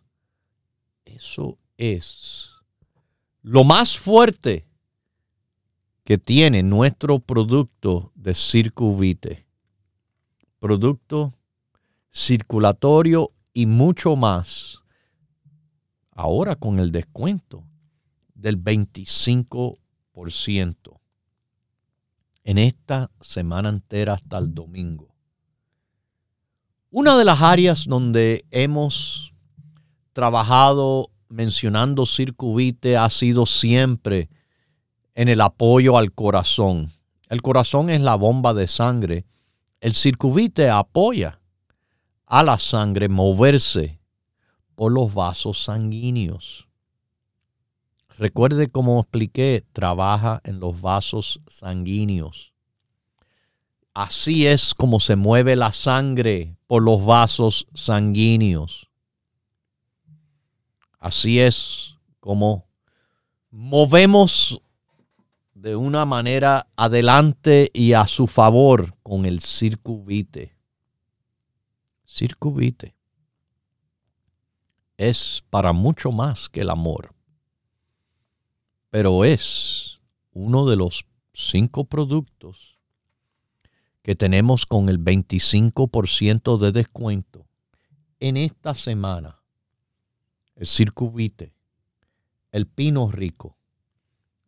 eso 1.17 1.59
es 1.79 2.51
lo 3.41 3.65
más 3.65 3.97
fuerte 3.97 4.67
que 6.05 6.19
tiene 6.19 6.63
nuestro 6.63 7.21
producto 7.21 8.13
de 8.15 8.35
Circuvite. 8.35 9.47
Producto 10.59 11.35
circulatorio 12.13 13.33
y 13.55 13.67
mucho 13.67 14.15
más. 14.15 14.83
Ahora 16.11 16.57
con 16.57 16.79
el 16.81 16.93
descuento 16.93 17.65
del 18.35 18.63
25% 18.63 19.79
en 22.45 22.59
esta 22.59 23.11
semana 23.21 23.69
entera 23.69 24.15
hasta 24.15 24.39
el 24.39 24.55
domingo. 24.55 25.15
Una 26.91 27.19
de 27.19 27.25
las 27.25 27.43
áreas 27.43 27.85
donde 27.87 28.47
hemos 28.51 29.35
trabajado 30.13 31.11
mencionando 31.29 32.07
Circuvite 32.07 32.97
ha 32.97 33.11
sido 33.11 33.45
siempre 33.45 34.31
en 35.15 35.29
el 35.29 35.41
apoyo 35.41 35.99
al 35.99 36.13
corazón. 36.13 36.93
El 37.29 37.43
corazón 37.43 37.91
es 37.91 38.01
la 38.01 38.15
bomba 38.15 38.55
de 38.55 38.67
sangre. 38.67 39.27
El 39.81 39.95
circuvite 39.95 40.71
apoya 40.71 41.41
a 42.25 42.43
la 42.43 42.59
sangre 42.59 43.09
moverse 43.09 44.01
por 44.75 44.93
los 44.93 45.13
vasos 45.13 45.65
sanguíneos. 45.65 46.66
Recuerde 48.19 48.69
como 48.69 49.01
expliqué, 49.01 49.65
trabaja 49.73 50.41
en 50.45 50.61
los 50.61 50.81
vasos 50.81 51.41
sanguíneos. 51.49 52.55
Así 53.93 54.47
es 54.47 54.75
como 54.75 55.01
se 55.01 55.17
mueve 55.17 55.57
la 55.57 55.73
sangre 55.73 56.57
por 56.67 56.83
los 56.83 57.05
vasos 57.05 57.67
sanguíneos. 57.75 58.89
Así 60.99 61.41
es 61.41 61.95
como 62.21 62.67
movemos 63.51 64.61
de 65.55 65.77
una 65.77 66.05
manera 66.05 66.69
adelante 66.77 67.71
y 67.73 67.95
a 67.95 68.07
su 68.07 68.27
favor 68.27 68.95
con 69.03 69.25
el 69.25 69.41
circuvite. 69.41 70.57
Circuvite 72.07 72.95
es 74.97 75.43
para 75.51 75.73
mucho 75.73 76.13
más 76.13 76.49
que 76.49 76.61
el 76.61 76.71
amor, 76.71 77.16
pero 78.97 79.27
es 79.27 80.01
uno 80.33 80.65
de 80.65 80.75
los 80.75 81.05
cinco 81.35 81.85
productos 81.85 82.79
que 84.01 84.15
tenemos 84.15 84.65
con 84.65 84.89
el 84.89 84.99
25% 84.99 86.57
de 86.57 86.73
descuento 86.73 87.47
en 88.21 88.39
esta 88.39 88.75
semana 88.75 89.43
el 90.55 90.67
circuvite, 90.67 91.53
el 92.53 92.67
pino 92.67 93.11
rico, 93.11 93.59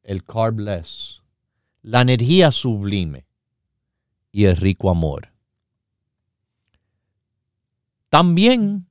el 0.03 0.24
carbless, 0.24 1.20
la 1.82 2.01
energía 2.01 2.51
sublime 2.51 3.26
y 4.32 4.44
el 4.44 4.57
rico 4.57 4.88
amor. 4.88 5.30
También 8.09 8.86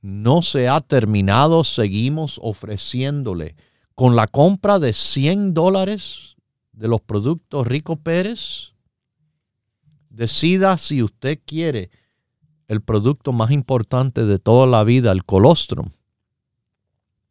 no 0.00 0.42
se 0.42 0.68
ha 0.68 0.80
terminado, 0.80 1.64
seguimos 1.64 2.38
ofreciéndole 2.40 3.56
con 4.00 4.16
la 4.16 4.26
compra 4.26 4.78
de 4.78 4.94
100 4.94 5.52
dólares 5.52 6.34
de 6.72 6.88
los 6.88 7.02
productos 7.02 7.66
Rico 7.66 7.96
Pérez, 7.96 8.72
decida 10.08 10.78
si 10.78 11.02
usted 11.02 11.38
quiere 11.44 11.90
el 12.66 12.80
producto 12.80 13.34
más 13.34 13.50
importante 13.50 14.24
de 14.24 14.38
toda 14.38 14.66
la 14.66 14.84
vida, 14.84 15.12
el 15.12 15.26
colostrum, 15.26 15.90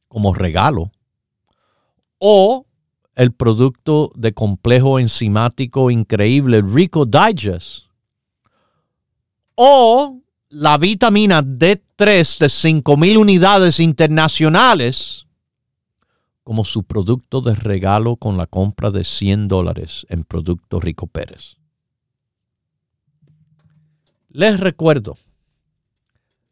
como 0.08 0.36
regalo, 0.36 0.92
o 2.20 2.68
el 3.16 3.32
producto 3.32 4.12
de 4.14 4.36
complejo 4.36 5.00
enzimático 5.00 5.90
increíble, 5.90 6.62
Rico 6.62 7.08
Digest, 7.08 7.86
o 9.56 10.20
la 10.50 10.78
vitamina 10.78 11.42
D3 11.42 12.38
de 12.38 12.46
5.000 12.46 13.18
unidades 13.18 13.80
internacionales 13.80 15.26
como 16.50 16.66
su 16.66 16.82
producto 16.82 17.42
de 17.42 17.54
regalo 17.54 18.16
con 18.16 18.36
la 18.36 18.48
compra 18.48 18.90
de 18.90 19.04
100 19.04 19.50
dólares 19.50 20.08
en 20.10 20.24
Producto 20.24 20.80
Rico 20.80 21.06
Pérez. 21.06 21.58
Les 24.30 24.60
recuerdo, 24.60 25.20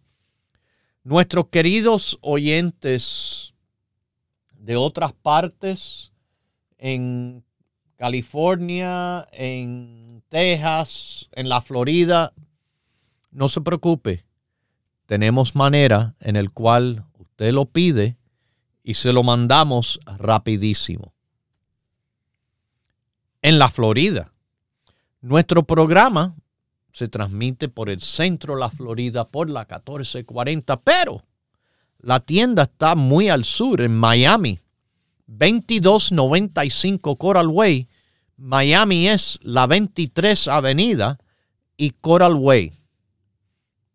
Nuestros 1.06 1.46
queridos 1.50 2.18
oyentes 2.20 3.54
de 4.58 4.74
otras 4.74 5.12
partes, 5.12 6.12
en 6.78 7.44
California, 7.94 9.24
en 9.30 10.24
Texas, 10.28 11.28
en 11.30 11.48
la 11.48 11.60
Florida, 11.60 12.32
no 13.30 13.48
se 13.48 13.60
preocupe. 13.60 14.24
Tenemos 15.06 15.54
manera 15.54 16.16
en 16.18 16.34
el 16.34 16.50
cual 16.50 17.04
usted 17.16 17.52
lo 17.52 17.66
pide 17.66 18.16
y 18.82 18.94
se 18.94 19.12
lo 19.12 19.22
mandamos 19.22 20.00
rapidísimo. 20.06 21.14
En 23.42 23.60
la 23.60 23.68
Florida, 23.68 24.32
nuestro 25.20 25.62
programa 25.62 26.34
se 26.96 27.08
transmite 27.08 27.68
por 27.68 27.90
el 27.90 28.00
centro 28.00 28.54
de 28.54 28.60
la 28.60 28.70
Florida 28.70 29.28
por 29.28 29.50
la 29.50 29.66
1440, 29.68 30.80
pero 30.80 31.22
la 31.98 32.20
tienda 32.20 32.62
está 32.62 32.94
muy 32.94 33.28
al 33.28 33.44
sur, 33.44 33.82
en 33.82 33.94
Miami, 33.94 34.60
2295 35.26 37.16
Coral 37.16 37.48
Way. 37.48 37.86
Miami 38.38 39.08
es 39.08 39.38
la 39.42 39.66
23 39.66 40.48
Avenida 40.48 41.18
y 41.76 41.90
Coral 41.90 42.32
Way. 42.32 42.72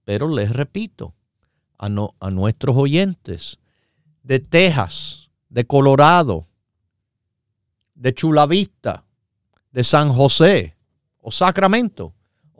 Pero 0.03 0.27
les 0.27 0.53
repito 0.53 1.15
a, 1.79 1.87
a 1.87 2.29
nuestros 2.29 2.77
oyentes 2.77 3.57
de 4.21 4.37
Texas, 4.37 5.31
de 5.49 5.65
Colorado, 5.65 6.45
de 7.95 8.13
Chula 8.13 8.45
Vista, 8.45 9.03
de 9.71 9.83
San 9.83 10.13
José 10.13 10.75
o 11.19 11.31
Sacramento 11.31 12.13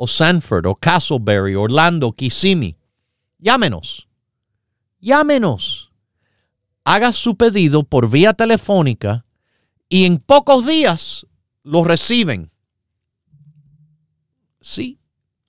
o 0.03 0.07
Sanford 0.07 0.65
o 0.65 0.73
Castleberry, 0.73 1.53
Orlando, 1.53 2.11
Kissimmee. 2.11 2.75
Llámenos. 3.37 4.07
Llámenos. 4.99 5.91
Haga 6.83 7.13
su 7.13 7.35
pedido 7.35 7.83
por 7.83 8.09
vía 8.09 8.33
telefónica 8.33 9.25
y 9.89 10.05
en 10.05 10.17
pocos 10.17 10.65
días 10.65 11.27
lo 11.61 11.83
reciben. 11.83 12.49
Sí, 14.59 14.97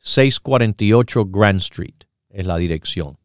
648 0.00 1.24
Grand 1.24 1.58
Street 1.60 1.94
es 2.28 2.44
la 2.44 2.58
dirección. 2.58 3.16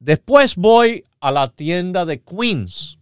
Después 0.00 0.56
voy 0.56 1.02
a 1.18 1.30
la 1.30 1.48
tienda 1.48 2.04
de 2.04 2.20
Queens, 2.20 2.98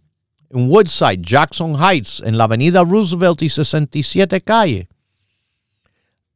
en 0.50 0.70
Woodside, 0.70 1.20
Jackson 1.20 1.74
Heights, 1.82 2.22
en 2.24 2.38
la 2.38 2.44
avenida 2.44 2.84
Roosevelt 2.84 3.42
y 3.42 3.48
67 3.48 4.40
calle. 4.42 4.88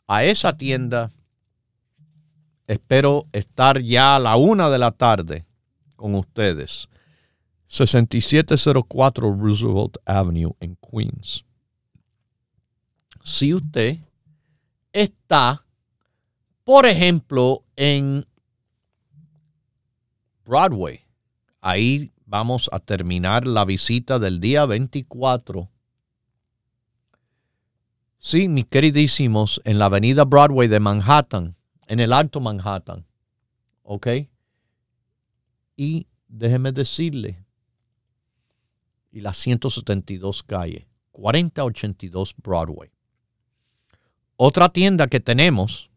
A 0.09 0.25
esa 0.25 0.57
tienda 0.57 1.13
espero 2.67 3.29
estar 3.31 3.81
ya 3.81 4.17
a 4.17 4.19
la 4.19 4.35
una 4.35 4.69
de 4.71 4.79
la 4.81 4.91
tarde 4.91 5.47
con 5.95 6.17
ustedes. 6.17 6.89
6704 7.71 9.31
Roosevelt 9.31 9.97
Avenue 10.05 10.57
en 10.59 10.77
Queens. 10.77 11.45
Si 13.23 13.55
usted 13.55 13.99
está 14.93 15.65
Por 16.65 16.87
ejemplo, 16.87 17.65
en 17.75 18.25
Broadway, 20.45 21.01
ahí 21.61 22.13
vamos 22.27 22.69
a 22.73 22.79
terminar 22.79 23.47
la 23.47 23.65
visita 23.65 24.19
del 24.19 24.41
día 24.41 24.67
24. 24.67 25.69
Sí, 28.19 28.49
mis 28.49 28.67
queridísimos, 28.67 29.61
en 29.65 29.79
la 29.79 29.87
avenida 29.87 30.25
Broadway 30.25 30.69
de 30.69 30.79
Manhattan, 30.79 31.57
en 31.89 31.99
el 31.99 32.13
Alto 32.13 32.41
Manhattan. 32.41 33.05
¿Ok? 33.83 34.07
Y 35.77 36.07
déjeme 36.29 36.71
decirle, 36.71 37.45
y 39.11 39.21
la 39.21 39.33
172 39.33 40.43
calle, 40.43 40.89
4082 41.13 42.35
Broadway. 42.37 42.91
Otra 44.37 44.69
tienda 44.69 45.09
que 45.09 45.21
tenemos, 45.21 45.91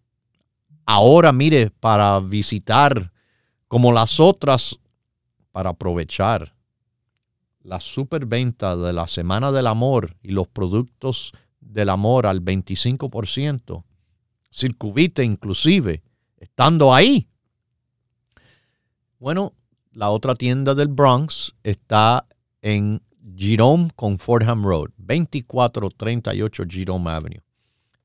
ahora 0.86 1.32
mire, 1.32 1.70
para 1.70 2.20
visitar 2.20 3.12
como 3.68 3.92
las 3.92 4.20
otras, 4.20 4.80
para 5.52 5.72
aprovechar 5.72 6.56
la 7.62 7.80
superventa 7.80 8.76
de 8.76 8.92
la 8.92 9.08
Semana 9.08 9.52
del 9.52 9.68
Amor 9.68 10.18
y 10.22 10.32
los 10.32 10.48
productos 10.48 11.32
del 11.62 11.90
amor 11.90 12.28
al 12.28 12.44
25%, 12.44 13.84
Circuvite 14.52 15.24
inclusive, 15.24 16.04
estando 16.38 16.94
ahí. 16.94 17.28
Bueno, 19.18 19.54
la 19.94 20.10
otra 20.10 20.36
tienda 20.36 20.76
del 20.76 20.90
Bronx 20.90 21.56
está 21.64 22.28
en 22.64 23.04
Jerome 23.38 23.90
con 23.96 24.18
Fordham 24.18 24.64
Road, 24.64 24.90
2438 24.98 26.64
Jerome 26.68 27.12
Avenue. 27.12 27.44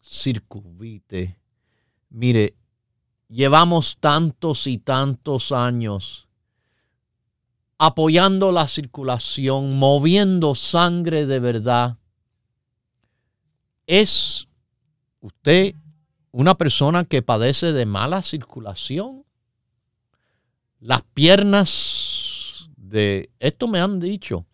Circuvite, 0.01 1.37
mire, 2.09 2.53
llevamos 3.33 3.97
tantos 3.99 4.67
y 4.67 4.77
tantos 4.77 5.51
años 5.51 6.27
apoyando 7.79 8.51
la 8.51 8.67
circulación, 8.67 9.77
moviendo 9.77 10.53
sangre 10.55 11.25
de 11.25 11.39
verdad. 11.39 11.97
¿Es 13.87 14.47
usted 15.19 15.75
una 16.31 16.55
persona 16.55 17.03
que 17.03 17.23
padece 17.23 17.73
de 17.73 17.85
mala 17.85 18.21
circulación? 18.21 19.25
Las 20.79 21.01
piernas 21.13 22.69
de, 22.77 23.31
esto 23.39 23.67
me 23.67 23.81
han 23.81 23.99
dicho, 23.99 24.45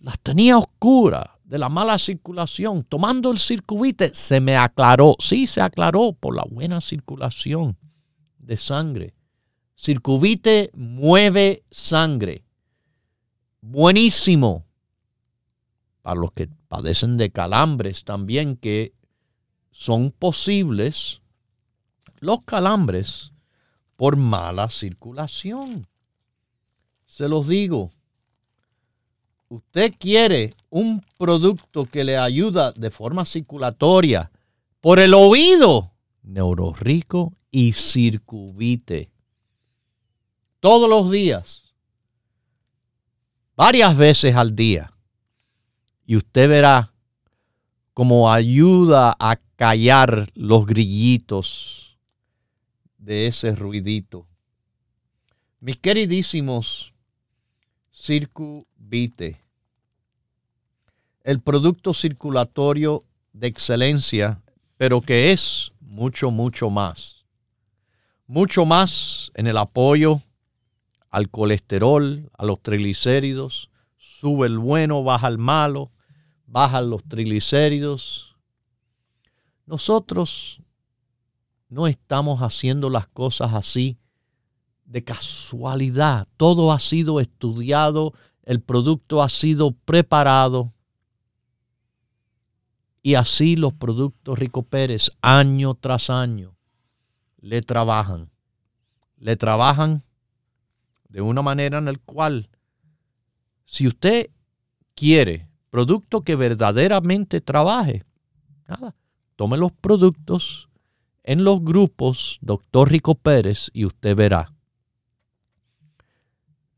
las 0.00 0.18
tenía 0.20 0.56
oscuras 0.56 1.31
de 1.52 1.58
la 1.58 1.68
mala 1.68 1.98
circulación, 1.98 2.82
tomando 2.82 3.30
el 3.30 3.38
circuite, 3.38 4.14
se 4.14 4.40
me 4.40 4.56
aclaró. 4.56 5.16
Sí, 5.18 5.46
se 5.46 5.60
aclaró 5.60 6.14
por 6.14 6.34
la 6.34 6.46
buena 6.50 6.80
circulación 6.80 7.76
de 8.38 8.56
sangre. 8.56 9.14
Circuvite 9.76 10.70
mueve 10.72 11.62
sangre. 11.70 12.46
Buenísimo. 13.60 14.64
Para 16.00 16.18
los 16.18 16.32
que 16.32 16.48
padecen 16.68 17.18
de 17.18 17.28
calambres 17.28 18.02
también, 18.04 18.56
que 18.56 18.94
son 19.70 20.10
posibles 20.10 21.20
los 22.20 22.44
calambres 22.44 23.30
por 23.96 24.16
mala 24.16 24.70
circulación. 24.70 25.86
Se 27.04 27.28
los 27.28 27.46
digo 27.46 27.92
usted 29.52 29.92
quiere 29.98 30.54
un 30.70 31.04
producto 31.18 31.84
que 31.84 32.04
le 32.04 32.16
ayuda 32.16 32.72
de 32.72 32.90
forma 32.90 33.26
circulatoria 33.26 34.30
por 34.80 34.98
el 34.98 35.12
oído, 35.12 35.92
Neurorico 36.22 37.34
y 37.50 37.74
Circuvite. 37.74 39.10
Todos 40.58 40.88
los 40.88 41.10
días, 41.10 41.74
varias 43.54 43.94
veces 43.94 44.34
al 44.36 44.56
día. 44.56 44.94
Y 46.06 46.16
usted 46.16 46.48
verá 46.48 46.94
cómo 47.92 48.32
ayuda 48.32 49.14
a 49.18 49.36
callar 49.56 50.30
los 50.34 50.64
grillitos 50.64 51.98
de 52.96 53.26
ese 53.26 53.54
ruidito. 53.54 54.26
Mis 55.60 55.76
queridísimos 55.76 56.94
Circuvite 57.92 59.41
el 61.24 61.40
producto 61.40 61.94
circulatorio 61.94 63.04
de 63.32 63.46
excelencia, 63.46 64.42
pero 64.76 65.00
que 65.00 65.32
es 65.32 65.72
mucho, 65.80 66.30
mucho 66.30 66.70
más. 66.70 67.24
Mucho 68.26 68.64
más 68.64 69.30
en 69.34 69.46
el 69.46 69.58
apoyo 69.58 70.22
al 71.10 71.28
colesterol, 71.28 72.30
a 72.36 72.44
los 72.44 72.60
triglicéridos. 72.60 73.70
Sube 73.98 74.46
el 74.46 74.58
bueno, 74.58 75.04
baja 75.04 75.28
el 75.28 75.38
malo, 75.38 75.92
bajan 76.46 76.90
los 76.90 77.04
triglicéridos. 77.04 78.36
Nosotros 79.66 80.60
no 81.68 81.86
estamos 81.86 82.40
haciendo 82.40 82.90
las 82.90 83.06
cosas 83.06 83.54
así 83.54 83.98
de 84.84 85.04
casualidad. 85.04 86.26
Todo 86.36 86.72
ha 86.72 86.78
sido 86.78 87.20
estudiado, 87.20 88.12
el 88.42 88.60
producto 88.60 89.22
ha 89.22 89.28
sido 89.28 89.72
preparado 89.72 90.72
y 93.02 93.14
así 93.14 93.56
los 93.56 93.72
productos 93.72 94.38
Rico 94.38 94.62
Pérez, 94.62 95.10
año 95.20 95.74
tras 95.74 96.08
año, 96.08 96.56
le 97.40 97.60
trabajan. 97.62 98.30
Le 99.18 99.36
trabajan 99.36 100.04
de 101.08 101.20
una 101.20 101.42
manera 101.42 101.78
en 101.78 101.84
la 101.86 101.94
cual, 102.04 102.48
si 103.64 103.86
usted 103.86 104.30
quiere 104.94 105.48
producto 105.70 106.22
que 106.22 106.36
verdaderamente 106.36 107.40
trabaje, 107.40 108.04
nada, 108.68 108.94
tome 109.36 109.56
los 109.56 109.72
productos 109.72 110.68
en 111.24 111.44
los 111.44 111.62
grupos 111.62 112.38
Doctor 112.40 112.90
Rico 112.90 113.14
Pérez 113.14 113.70
y 113.72 113.84
usted 113.84 114.16
verá. 114.16 114.52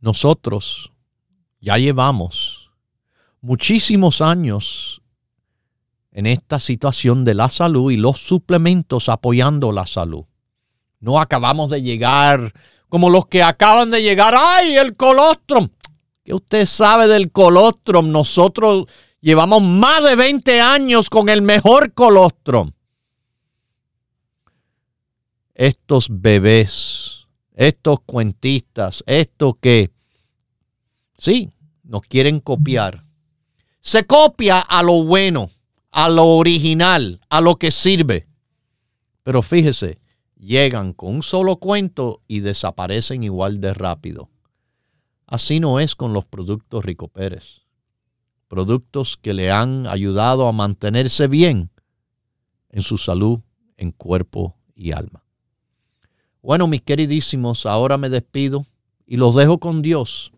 Nosotros 0.00 0.92
ya 1.60 1.78
llevamos 1.78 2.70
muchísimos 3.40 4.20
años 4.20 5.02
en 6.14 6.26
esta 6.26 6.60
situación 6.60 7.24
de 7.24 7.34
la 7.34 7.48
salud 7.48 7.90
y 7.90 7.96
los 7.96 8.20
suplementos 8.20 9.08
apoyando 9.08 9.72
la 9.72 9.84
salud. 9.84 10.24
No 11.00 11.20
acabamos 11.20 11.68
de 11.70 11.82
llegar 11.82 12.52
como 12.88 13.10
los 13.10 13.26
que 13.26 13.42
acaban 13.42 13.90
de 13.90 14.02
llegar. 14.02 14.34
¡Ay, 14.36 14.76
el 14.76 14.96
colostrum! 14.96 15.68
¿Qué 16.22 16.32
usted 16.32 16.66
sabe 16.66 17.08
del 17.08 17.32
colostrum? 17.32 18.12
Nosotros 18.12 18.86
llevamos 19.20 19.60
más 19.62 20.04
de 20.04 20.14
20 20.14 20.60
años 20.60 21.10
con 21.10 21.28
el 21.28 21.42
mejor 21.42 21.92
colostrum. 21.92 22.70
Estos 25.54 26.06
bebés, 26.10 27.26
estos 27.54 27.98
cuentistas, 28.06 29.02
estos 29.06 29.54
que, 29.60 29.90
sí, 31.18 31.50
nos 31.82 32.02
quieren 32.02 32.38
copiar. 32.38 33.04
Se 33.80 34.06
copia 34.06 34.60
a 34.60 34.82
lo 34.82 35.04
bueno, 35.04 35.50
a 35.94 36.08
lo 36.08 36.26
original, 36.26 37.20
a 37.30 37.40
lo 37.40 37.54
que 37.54 37.70
sirve. 37.70 38.26
Pero 39.22 39.42
fíjese, 39.42 40.00
llegan 40.36 40.92
con 40.92 41.14
un 41.14 41.22
solo 41.22 41.58
cuento 41.58 42.20
y 42.26 42.40
desaparecen 42.40 43.22
igual 43.22 43.60
de 43.60 43.72
rápido. 43.74 44.28
Así 45.24 45.60
no 45.60 45.78
es 45.78 45.94
con 45.94 46.12
los 46.12 46.24
productos 46.24 46.84
Rico 46.84 47.06
Pérez. 47.06 47.62
Productos 48.48 49.16
que 49.16 49.34
le 49.34 49.52
han 49.52 49.86
ayudado 49.86 50.48
a 50.48 50.52
mantenerse 50.52 51.28
bien 51.28 51.70
en 52.70 52.82
su 52.82 52.98
salud, 52.98 53.38
en 53.76 53.92
cuerpo 53.92 54.56
y 54.74 54.90
alma. 54.90 55.24
Bueno, 56.42 56.66
mis 56.66 56.82
queridísimos, 56.82 57.66
ahora 57.66 57.98
me 57.98 58.08
despido 58.08 58.66
y 59.06 59.16
los 59.16 59.36
dejo 59.36 59.60
con 59.60 59.80
Dios, 59.80 60.32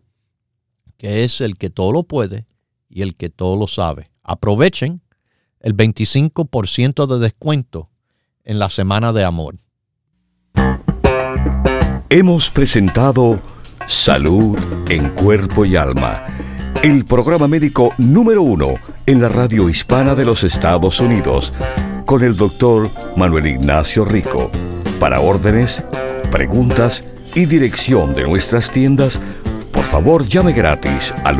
que 0.97 1.23
es 1.23 1.41
el 1.41 1.57
que 1.57 1.71
todo 1.71 1.91
lo 1.91 2.03
puede 2.03 2.45
y 2.87 3.01
el 3.01 3.15
que 3.15 3.29
todo 3.29 3.55
lo 3.55 3.65
sabe. 3.65 4.11
Aprovechen 4.21 5.01
el 5.59 5.75
25% 5.75 7.07
de 7.07 7.19
descuento 7.19 7.89
en 8.43 8.59
la 8.59 8.69
semana 8.69 9.13
de 9.13 9.23
amor. 9.23 9.57
Hemos 12.09 12.49
presentado 12.49 13.39
Salud 13.85 14.57
en 14.89 15.09
Cuerpo 15.09 15.65
y 15.65 15.75
Alma, 15.75 16.25
el 16.83 17.05
programa 17.05 17.47
médico 17.47 17.93
número 17.97 18.41
uno 18.41 18.75
en 19.05 19.21
la 19.21 19.29
radio 19.29 19.69
hispana 19.69 20.15
de 20.15 20.25
los 20.25 20.43
Estados 20.43 20.99
Unidos, 20.99 21.53
con 22.05 22.23
el 22.23 22.35
doctor 22.35 22.89
Manuel 23.15 23.47
Ignacio 23.47 24.05
Rico. 24.05 24.51
Para 24.99 25.19
órdenes, 25.19 25.83
preguntas 26.31 27.03
y 27.35 27.45
dirección 27.45 28.15
de 28.15 28.23
nuestras 28.23 28.71
tiendas, 28.71 29.21
por 29.71 29.83
favor 29.83 30.25
llame 30.25 30.53
gratis 30.53 31.13
al 31.23 31.39